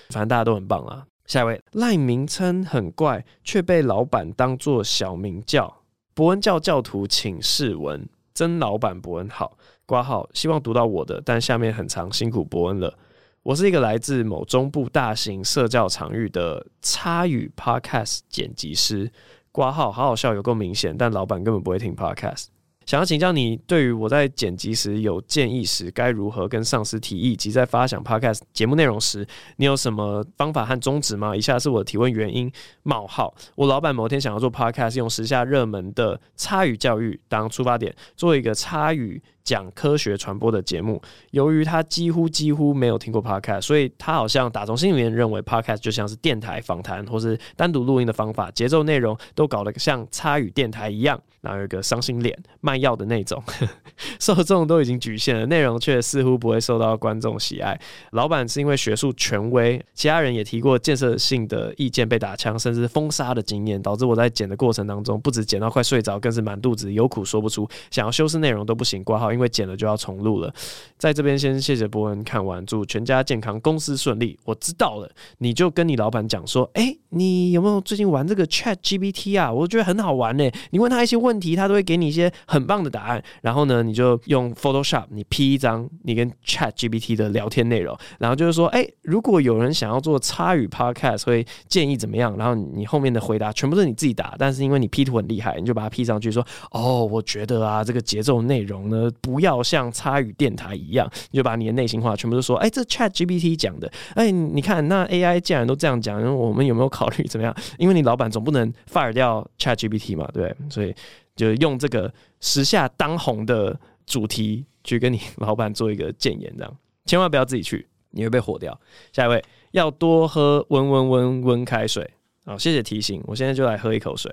[0.09, 1.05] 反正大家都很棒啊。
[1.25, 5.81] 下一位赖名称很怪，却被老板当作小名叫
[6.13, 8.07] 伯恩教教徒，请示闻。
[8.33, 12.97] 真老板伯恩好，挂号，希望读到我的，但下面很长，辛苦伯恩了。
[13.41, 19.11] 我是一个来自某中部大型社教场域的差语 podcast 剪辑师。
[19.57, 22.56] 挂号好好笑，有够明显，但老板根本不会听 podcast。
[22.87, 31.35] 想要请教你，对于我在剪辑时有建议时，该如何跟上司提议，及在发想 podcast 节目内容时，你有什么方法和宗旨吗？
[31.35, 32.49] 以下是我的提问原因：
[32.83, 39.21] 冒号，我老板某天想要做 podcast，用时下热门的差语教育当出发点，做一个差语。
[39.43, 51.17] 讲科学传播的节目，由于他几乎几乎没有听过 podcast，所以他好像打从心里面认为 podcast 就像是电台访谈或是单独录音的方法，节奏内容都搞得像差语电台一样，
[51.47, 53.41] 然后有一个伤心脸卖药的那种，
[54.19, 57.79] 受众都已经局限了，内容却似乎不会受到观众喜爱。
[58.11, 69.31] 老板是因为学术权威，其他人也提过建设性的意见被打枪，甚至封杀的经验，导致我在剪的过程当中，不止剪到快睡着，更是满肚子有苦说不出，想要修饰内容都不行，挂号。
[69.37, 70.51] 因为剪了就要重录了。
[70.97, 74.35] 在这边先谢谢博恩看完，祝全家健康，公司顺利。
[74.45, 75.07] 我知道了，
[75.37, 79.53] 你就跟你老板讲说，哎、你有没有最近玩这个 Chat GPT 啊？
[79.53, 80.49] 我觉得很好玩呢。
[80.71, 83.23] 你问他一些问问题，他都会给你一些很棒的答案。
[83.43, 92.35] 然后呢，你就用 Photoshop，你 P 一张你跟 Chat GPT 的聊天内容，然后就是说，哎、如果有人想要做差语 Podcast，会建议怎么样？
[92.37, 107.55] 然后你后面的回答全部是你自己打，但是因为你 P 图很厉害，你就把它 P 上去说，哦，我觉得啊，这个节奏内容呢，不要像差语电台一样，你就把你的内心话全部都说，哎、这 Chat GPT 讲的，哎、你看那 AI 既然都这样讲，我们有没有考虑怎么样？
[107.77, 110.55] 因为你老板总不能 fire 掉 Chat GPT 嘛，对？
[110.69, 110.93] 所以
[111.37, 118.77] 就用这个时下当红的主题去跟你老板做一个谏言，这样千万不要自己去，你会被火掉。
[119.13, 122.09] 下一位要多喝温温温温开水，
[122.43, 124.29] 好，谢谢提醒，我现在就来喝一口水。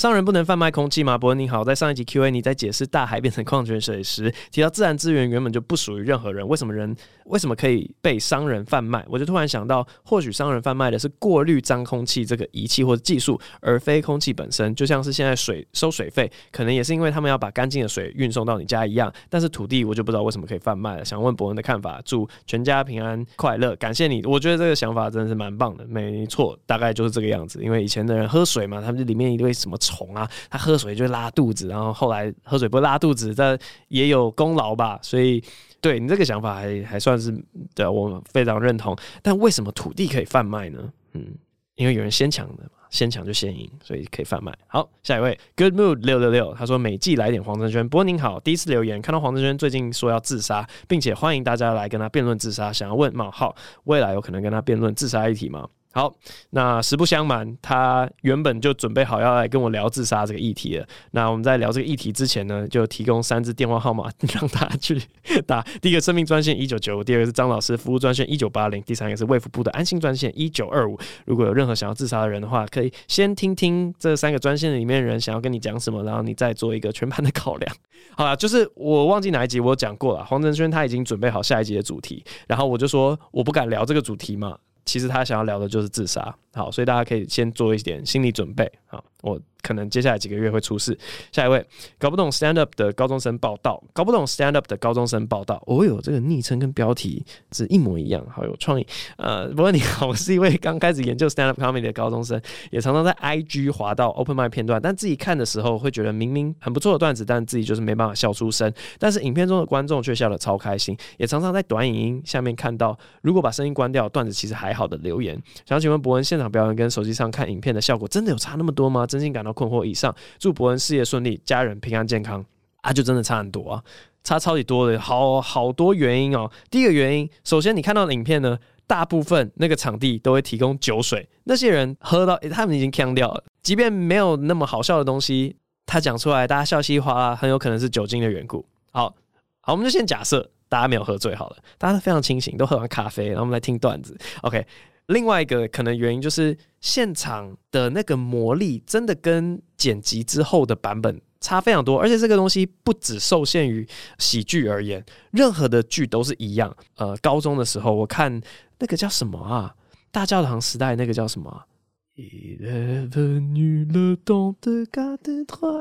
[0.00, 1.18] 商人不能贩卖空气吗？
[1.18, 9.04] 博恩你好，在上一集 Q&A 你在解释大海变成矿泉水时，提到自然资源原本就不属于任何人，为什么人为什么可以被商人贩卖？
[9.10, 14.74] 我就突然想到，或许商人贩卖的是过滤脏空气这个仪器或者技术，而非空气本身。
[14.74, 19.12] 就像是现在水收水费，可能也是因为他们要把干净的水运送到你家一样。
[19.28, 21.04] 但是土地我就不知道为什么可以贩卖了。
[21.04, 24.24] 想问博恩的看法，祝全家平安快乐，感谢你。
[24.24, 27.62] 我觉得这个想法真的是蛮棒的，没错，大概就是这个样子。
[27.62, 34.98] 因为以前的人喝水嘛，他们这里面一堆什么虫啊，他喝水就会拉肚子，然后后来喝水不拉肚子，但也有功劳吧？
[35.02, 35.42] 所以
[35.80, 37.34] 对你这个想法还还算是
[37.74, 38.96] 对我非常认同。
[39.20, 40.92] 但为什么土地可以贩卖呢？
[41.14, 41.34] 嗯，
[41.74, 44.56] 因为有人先抢的嘛，先抢就先赢，所以可以贩卖。
[44.68, 47.88] 好，下一位，Good Mood 六六六，他说每季来点黄振轩。
[47.88, 55.68] 博您好，第一次留言看到黄振轩最近说要自杀，并且欢迎大家来跟他辩论自杀，想要问冒号未来有可能跟他辩论自杀议题吗？
[55.92, 56.14] 好，
[56.50, 60.86] 那实不相瞒，他原本就准备好要来跟我聊自杀这个议题了。
[61.10, 65.02] 那我们在聊这个议题之前呢，就提供三支电话号码 让他去
[65.48, 65.60] 打。
[65.82, 70.96] 第一个生命专线一九九五，第二个是张老师服务专线一九八零，第三个是卫福部的安心专线一九二五。
[71.26, 77.76] 如果有任何想要自杀的人的话，可以先听听这三个专线里面的人想要跟你讲什么，然后你再做一个全盘的考量。
[78.16, 84.56] 好了，就是我忘记哪一集我讲过了，黄振轩他已经准备好下一集的主题，然后我就说我不敢聊这个主题嘛。
[84.84, 89.40] 其实他想要聊的就是自杀，好，所以大家可以先做一点心理准备，好，我。
[89.62, 90.96] 可能接下来几个月会出事。
[91.32, 91.64] 下一位，
[91.98, 95.62] 搞不懂 stand up 的高中生报道，搞不懂 stand up 的高中生报道。
[95.66, 98.86] 哦哟，这个昵称跟标题是一模一样，好有创意。
[99.16, 108.72] 呃，不过你好，我是一位刚开始研究 stand up comedy 的高中生，也常常在 IG 滑到 open mic 片段，但自己看的时候会觉得明明很不错的段子，但自己就是没办法笑出声。
[108.98, 115.40] 但是影片中的观众却笑得超开心，也常常在短影音下面看到，如果把声音关掉，段子其实还好的留言。
[115.66, 119.06] 想请问博恩，现场表演跟手机上看影片的效果真的有差那么多吗？
[119.06, 122.44] 真心感到困惑以上，祝博恩事业顺利，家人平安健康
[122.82, 122.92] 啊！
[122.92, 123.82] 就真的差很多啊，
[124.24, 126.50] 差超级多的，好好多原因哦。
[126.70, 133.44] 第一个原因，首先你看到的影片呢，大部分那个场地都会提供酒水，那些人喝到，他们已经呛掉了。
[133.62, 138.64] 即便没有那么好笑的东西，他讲出来，大家笑嘻哈，很有可能是酒精的缘故。
[138.90, 139.14] 好
[139.60, 144.16] 好，我们就先假设大家没有喝醉好了，大家都非常清醒，都喝完咖啡，然后我们来听段子。
[144.42, 144.66] OK。
[145.10, 153.84] 另外一个可能原因就是现场的那个魔力真的跟剪辑之后的版本差非常多，而且这个东西不只受限于
[154.18, 156.74] 喜剧而言，任何的剧都是一样。
[156.94, 158.40] 呃，高中的时候我看
[158.78, 159.74] 那个叫什么啊？
[160.12, 161.64] 大教堂时代那个叫什么？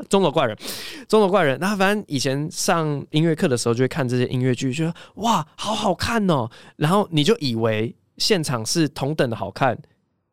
[0.10, 0.58] 钟楼怪人，
[1.08, 1.60] 钟楼怪人。
[1.60, 6.50] 那反正以前上音乐课的时候就会看这些音乐剧，觉得哇，好好看哦。
[6.78, 7.96] 然后你就以为。
[8.19, 9.79] 现场是同等的好看，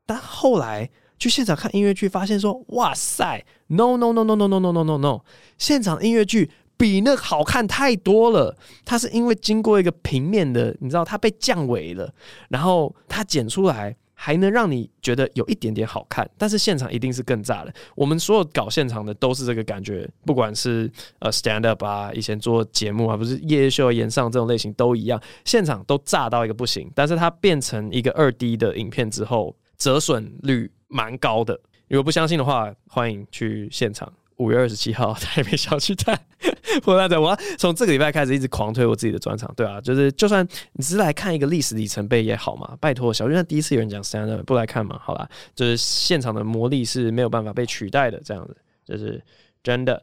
[0.04, 5.20] 但后来去现场看音乐剧，发现说：“哇塞，no no no no no no no no no no，
[5.56, 8.56] 现场音乐剧比那好看太多了。
[8.84, 12.12] 它是因为经过一个平面的，你知道，它被降维了，
[12.50, 17.72] 然后它剪出来。”还能让你觉得有一点点好看，但是现场一定是更炸的。
[17.94, 26.90] 我们所有搞现场的都是这个感觉，不管是呃 stand up 啊，以前做节目啊，不是夜夜秀、演上这种类型都一样，现场都炸到一个不行。
[26.94, 31.60] 但是它变成一个二 D 的影片之后，折损率蛮高的。
[31.88, 34.10] 如果不相信的话，欢迎去现场。
[34.36, 36.18] 五月二十七号 台北小巨蛋，
[36.84, 49.22] 我来的，我从这个礼拜开始一直狂推我自己的专场，对啊，就是就算你是来看一个历史里程碑也好嘛，拜托，小巨蛋第一次有人讲 stand up，不来看嘛，好啦，就是现场的魔力是没有办法被取代的，这样子，就是
[49.62, 50.02] 真的。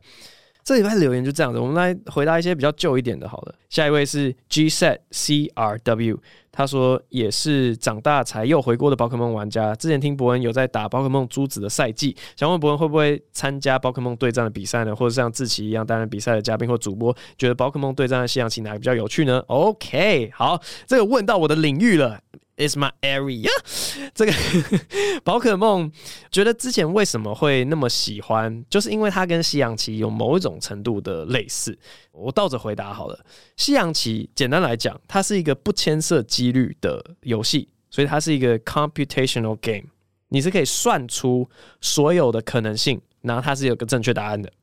[0.63, 3.27] 这礼拜留言就这样子，我们来回答一些比较旧一点的。
[3.27, 6.17] 好了，下一位是 G Set C R W，
[6.53, 9.75] 他说也是长大才又回锅的宝可梦玩家。
[9.75, 14.95] 之前听伯恩有在打宝可梦珠子的赛季，想问伯恩会不会参加宝可梦对战的比赛呢？
[14.95, 17.13] 或者像志奇一样担任比赛的嘉宾或主播？
[17.37, 22.21] 觉得宝可梦对战的西洋棋哪个比较有趣呢？OK，好，这个问到我的领域了。
[22.55, 23.49] Is my area。
[24.13, 24.31] 这个
[25.25, 25.91] 宝可梦，
[26.31, 31.75] 觉得之前为什么会那么喜欢，就是因为它跟西洋棋有某一种程度的类似。
[32.11, 33.25] 我倒着回答好了，
[33.57, 39.87] 西洋棋简单来讲，它是一个不牵涉几率的游戏，所以它是一个 computational game，
[40.29, 41.49] 你是可以算出
[41.81, 44.53] 所有的可能性，然后它是有个正确答案的。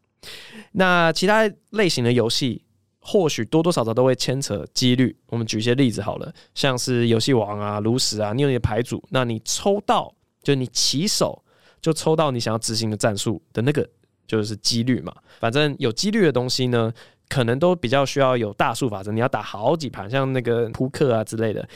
[0.73, 2.63] 那其他类型的游戏。
[3.01, 5.17] 或许多多少少都会牵扯几率。
[5.29, 11.43] 我们举一些例子好了，像是游戏王啊、炉石啊，你有你的牌组，那你抽到就你起手
[11.81, 13.89] 就抽到你想要执行的战术的那个
[14.27, 15.15] 就是几率嘛。
[15.39, 16.93] 反正有几率的东西呢，
[17.29, 19.11] 可能都比较需要有大数法则。
[19.11, 21.67] 你要打好几盘，像那个扑克啊之类的，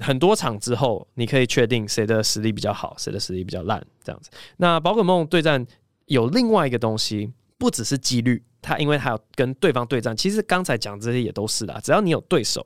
[0.00, 4.28] 很多场之后，你可以确定谁的实力比较好，谁的实力比较烂这样子。
[4.58, 5.66] 那宝可梦对战
[6.06, 8.42] 有另外一个东西，不只是几率。
[8.64, 11.78] 他因为他要跟对方对战，其实刚才讲这些也都是啦。
[11.82, 12.64] 只要你有对手，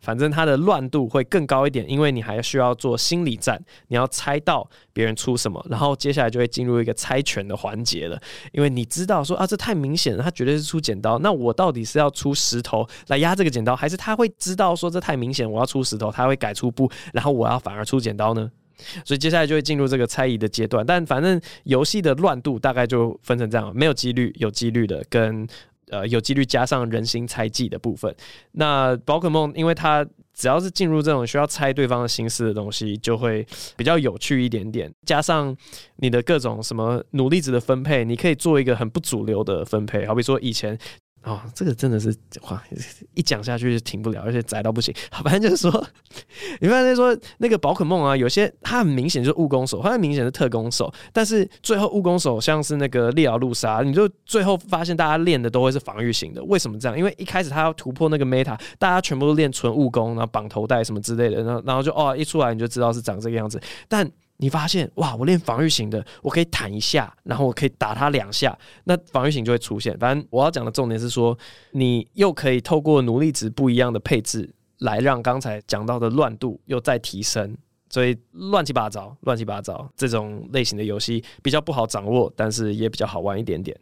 [0.00, 8.20] 反正他的乱度会更高一点，因为你还需要做心理战，你要猜到别人出什么，然后接下来就会进入一个猜拳的环节了。
[8.52, 18.50] 因为你知道说啊，这太明显了，他绝对是出剪刀，那我到底是要出石头来压这个剪刀，还是他会知道说这太明显，我要出石头，他会改出布，然后我要反而出剪刀呢？
[19.04, 25.46] 所以接下来就会进入这个猜疑的阶段，但反正游戏的乱度大概就分成这样：没有几率、有几率的，跟
[25.90, 28.14] 呃有几率加上人心猜忌的部分。
[28.52, 33.46] 那宝可梦，因为它只要是进入这种需要猜对方的心思的东西，就会
[33.76, 34.92] 比较有趣一点点。
[35.06, 35.56] 加上
[35.96, 40.78] 你的各种什么努力值的分配，你可以做一个很不主流的分配，好比说以前。
[41.24, 42.14] 哦，这个真的是
[42.50, 42.62] 哇，
[43.14, 44.94] 一讲下去就停不了，而且窄到不行。
[45.24, 45.86] 反正就是说，
[46.60, 56.44] 你发现说那个宝可梦啊，有些它很明显就是务工手，它很明显是特工手，但是最后务工手像是那个烈鳌露莎，你就最后发现大家练的都会是防御型的。
[56.44, 56.98] 为什么这样？
[56.98, 63.58] 因为一开始他要突破那个 meta，大家全部都练纯务工，然后绑头带什么之类的，然后然后就哦一出来你就知道是长这个样子，
[63.88, 64.06] 但。
[64.36, 69.96] 你发现哇，我练防御型的，我可以弹一下，然后我可以打他两下，那防御型就会出现。
[69.98, 71.36] 反正我要讲的重点是说，
[71.70, 77.56] 你又可以透过努力值不一样的配置，来让刚才讲到的乱度又再提升。
[77.90, 83.78] 所以乱七八糟，乱七八糟这种类型的游戏比较不好掌握，但是也比较好玩一点点。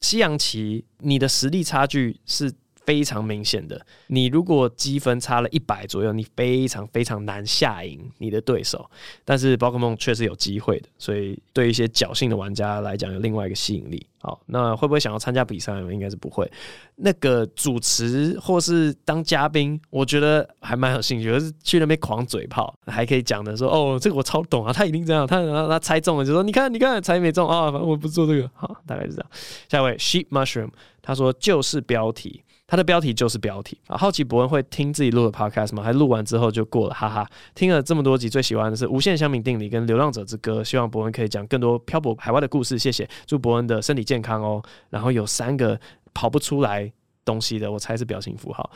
[0.00, 2.52] 西洋棋，你的实力差距是。
[2.86, 8.88] 非常明显的，你如果积分差了一百左右，你非常非常难下赢你的对手。
[9.24, 14.06] 但是宝可梦确实有机会的，所以对一些侥幸的玩家来讲，有另外一个吸引力。
[14.18, 15.78] 好，那会不会想要参加比赛？
[15.92, 16.50] 应该是不会。
[16.96, 28.50] 那个主持或是当嘉宾，我觉得还蛮有兴趣，就是去那边狂嘴炮，还可以讲的说哦，这个我超懂啊，他一定这样，他他他猜中了就说你看你看猜没中啊，反正我不做这个。
[28.54, 29.30] 好，大概是这样。
[29.68, 30.70] 下一位 Sheep Mushroom，
[31.02, 32.42] 他说就是标题。
[32.66, 33.96] 他的标题就是标题啊！
[33.96, 35.82] 好奇博恩会听自己录的 podcast 吗？
[35.82, 37.28] 还录完之后就过了，哈哈。
[37.54, 40.60] 听了这么多集，最喜欢的是《无限香饼定理》跟《流浪者之歌》。
[40.64, 43.06] 希望博恩可以讲更多漂泊海外的故事，谢谢。
[43.26, 44.62] 祝博恩的身体健康哦。
[44.88, 45.78] 然后有三个
[46.14, 46.90] 跑不出来
[47.22, 48.70] 东西的，我猜是表情符号。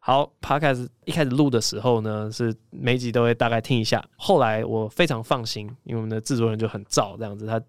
[0.00, 4.02] 好，podcast 一开始录的时候呢，是每集都会大概听一下。
[4.16, 7.60] 后来我非常放心，因为我们的制作人就很燥这样子，他。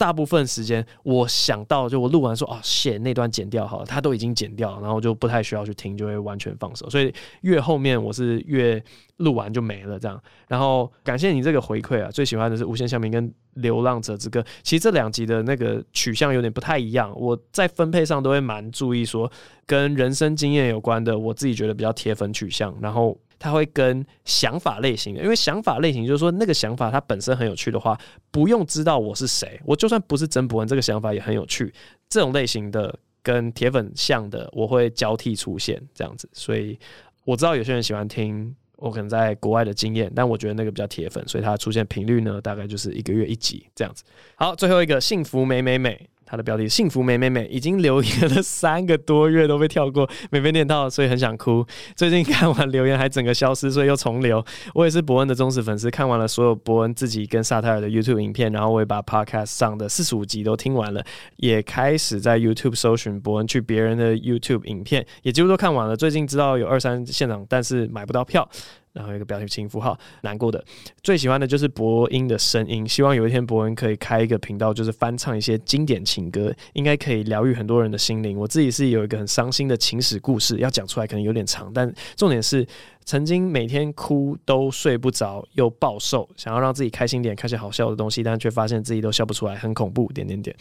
[0.00, 6.88] 大部分时间，我想到就我录完说哦写那段剪掉好了，他都已经剪掉了，然后就不太需要去听，就会完全放手。
[6.88, 8.82] 所以越后面我是越
[9.18, 10.18] 录完就没了这样。
[10.48, 14.40] 然后感谢你这个回馈啊，最喜欢的是《无限香饼》跟《流浪者之歌》。
[14.62, 19.30] 其实这两集的那个取向有点不太一样，我在分配上都会蛮注意说
[19.66, 23.14] 跟人生经验有关的，我自己觉得比较铁粉取向，然后。
[23.40, 27.98] 他会跟想法类型的，因为想法类型就是说那个想法它本身很有趣的话，
[28.30, 31.72] 不用知道我是谁，我就算不是曾博文，这个想法也很有趣。
[32.10, 36.28] 这种类型的跟铁粉像的，我会交替出现这样子。
[36.34, 36.78] 所以
[37.24, 44.04] 我知道有些人喜欢听我可能在国外的经验，但我觉得那个比较铁粉，所以它出现频率呢，大概就是一个月一集这样子。
[44.36, 46.08] 好，最后一个幸福美美美。
[46.30, 51.66] 他的标题“幸福美美美”已经留言了三个多月都被跳过，没被念到，所以很想哭。
[51.96, 54.44] 最近看完留言还整个消失，所以又重留。
[54.72, 61.04] 我也是博恩的忠实粉丝，看完了所有博恩自己跟萨泰尔的 YouTube 影片，然后我也把 Podcast 上的四十五集都听完了，
[61.38, 65.96] 也开始在 YouTube 搜寻博恩去别人的 YouTube 影片，也几乎都看完了。
[65.96, 68.48] 最近知道有二三现场，但是买不到票。
[68.92, 70.62] 然后一个表情符号，难过的。
[71.02, 78.38] 最喜欢的就是伯恩的声音，希望有一天伯恩可以开一个频道，就是翻唱一些经典情歌，应该可以疗愈很多人的心灵。
[78.38, 82.66] 我自己是有一个很伤心的情史故事，要讲出来可能有点长，但重点是
[83.04, 90.10] 曾经每天哭都睡不着，又暴瘦，想要让自己开心点，看些好笑的东西，但却发现自己都笑不出来，很恐怖。
[90.12, 90.54] 点点点。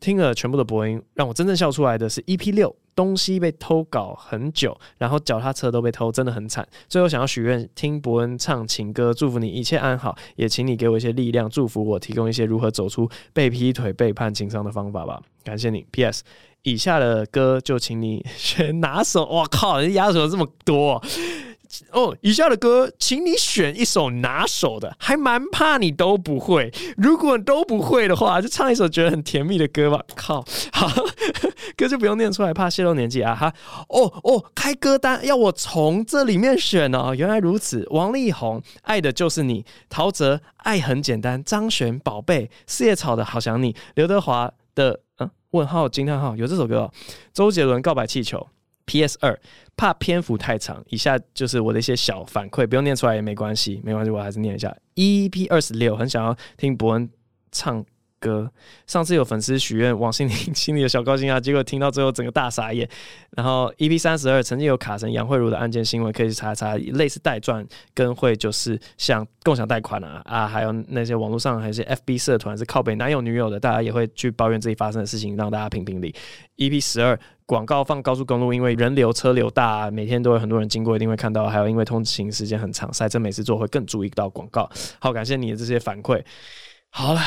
[0.00, 6.66] 听了全部的播音，让我真正笑出来的是 EP 六，东西被偷搞很久，然后脚踏车都被偷，真的很惨。
[6.88, 15.22] 最后想要许愿，听伯恩唱情歌，祝福你一切安好，也请你给我一些力量，祝福我，提供一些如何走出被劈腿、背叛、情伤的方法吧。
[15.42, 15.86] 感谢你。
[15.90, 16.22] P.S.
[16.62, 19.24] 以下的歌就请你选哪首？
[19.26, 21.02] 哇靠，人家压手这么多。
[21.92, 26.72] 哦以下的歌，请你选一首拿手的，还蛮怕你都不会。
[26.96, 30.02] 如果都不会的话，就唱一首觉得很甜蜜的歌吧。
[30.14, 30.88] 靠，好，
[31.76, 33.52] 歌就不用念出来，怕泄露年纪啊哈。
[33.88, 37.86] 哦哦，开歌单要我从这里面选哦，原来如此。
[37.90, 46.92] 王力宏，爱的就是你；陶喆，爱很简单；张悬，宝贝；四叶草的好想你；刘德华的嗯问号惊叹号有这首歌哦。
[47.32, 48.46] 周杰伦，告白气球。
[48.86, 49.18] P.S.
[49.20, 49.38] 二，
[49.76, 54.74] 怕篇幅太长，以下就是我的一些小反馈，不用念出来也没关系，没关系，我还是念一下。
[54.94, 57.08] EP 二十六，很想要听伯恩
[57.50, 57.84] 唱
[58.20, 58.50] 歌。
[58.86, 62.88] 上次有粉丝许愿，王心凌心里的小高兴啊，结果听到最后整个大傻眼。
[63.36, 76.14] 然后 EP 三十二，曾经有卡神杨慧如的案件新闻，可以去查查，类似代赚跟会就是像共享贷款啊啊，还有那些网络上还有一些 FB 社团是靠北男友女友的，大家也会去抱怨自己发生的事情，让大家评评理。
[76.56, 81.46] EP 十二，广告放高速公路，因为人流车流大，每天都有很多人经过，一定会看到。
[81.46, 84.68] 还有因为通勤时间很长，塞车每次做会更注意到广告。
[84.98, 86.22] 好，感谢你的这些反馈。
[86.88, 87.20] 好了，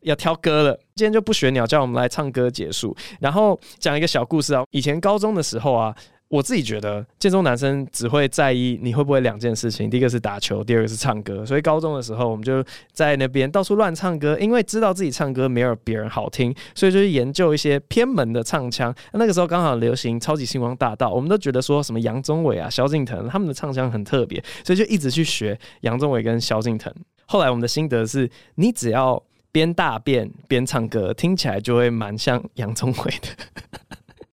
[0.00, 0.72] 要挑歌了。
[0.96, 2.96] 今天就不学鸟叫，我们来唱歌结束。
[3.20, 4.64] 然后讲一个小故事啊。
[4.70, 5.94] 以前高中的时候啊，
[6.30, 11.44] 我自己觉得建中男生只会在意你会不会两件事情，第一个是打球，第二个是唱歌。
[11.44, 18.94] 所以高中的时候，我们就在那边到处乱唱歌，因为知道自己唱歌没有别人好听，所以就去研究一些偏门的唱腔。
[19.14, 26.94] 那个时候刚好流行超级星光大道，我们都觉得说什么杨宗纬啊、萧敬腾他们的唱腔很特别，所以就一直去学杨宗纬跟萧敬腾。
[27.26, 29.20] 后来我们的心得是，你只要
[29.50, 33.89] 边大便边唱歌，听起来就会蛮像杨宗纬的，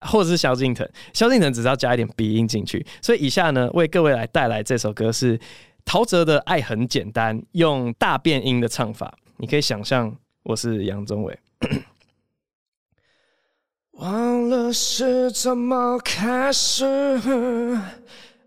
[0.01, 0.89] 或者是萧敬腾。
[1.13, 2.85] 萧敬腾只是要加一点鼻音进去。
[3.03, 5.39] 所以以下呢，为各位来带来这首歌是
[5.85, 11.39] 陶喆的《爱很简单》，用大变音的唱法，你可以想象我是杨宗纬。
[13.93, 16.85] 忘了是怎么开始，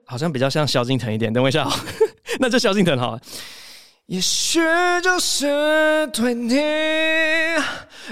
[0.03, 1.31] 好像比较像萧敬腾一点。
[1.31, 1.67] 等我一下，
[2.39, 3.21] 那就萧敬腾好了。
[4.13, 4.59] 也许
[5.01, 6.61] 就是对你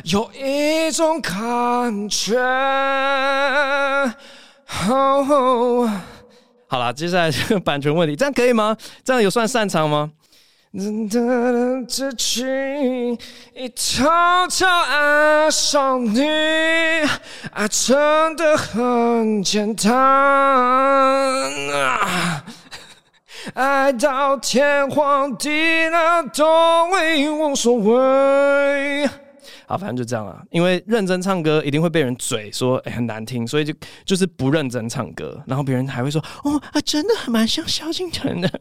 [0.06, 2.40] 有一种感觉。
[4.90, 5.88] Oh,
[6.68, 8.76] 好了，接下来这个版权问题，这样可以吗？
[9.04, 10.10] 这样有算擅长吗？
[11.88, 12.46] 自己
[13.54, 14.04] 已偷
[14.50, 16.26] 偷爱上你，
[17.54, 19.92] 爱真的很简单。
[23.54, 25.50] 爱到天荒地
[25.90, 29.08] 老都已无所谓。
[29.68, 30.42] 好，反正就这样啊。
[30.52, 33.74] 因为认真唱歌一定会被人嘴说，哎、欸，很难听，所以就
[34.06, 35.42] 就是不认真唱歌。
[35.48, 38.50] 然后别人还会说，哦，啊，真的蛮像萧敬腾的。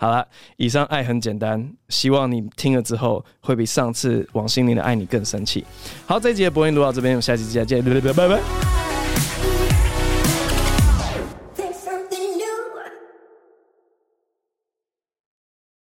[0.00, 5.66] 好了，以上爱很简单，希望你听了之后会比上次王心凌的爱你更生气。
[6.06, 8.67] 好，这一集的播音录到这边，我们下期再见，拜拜。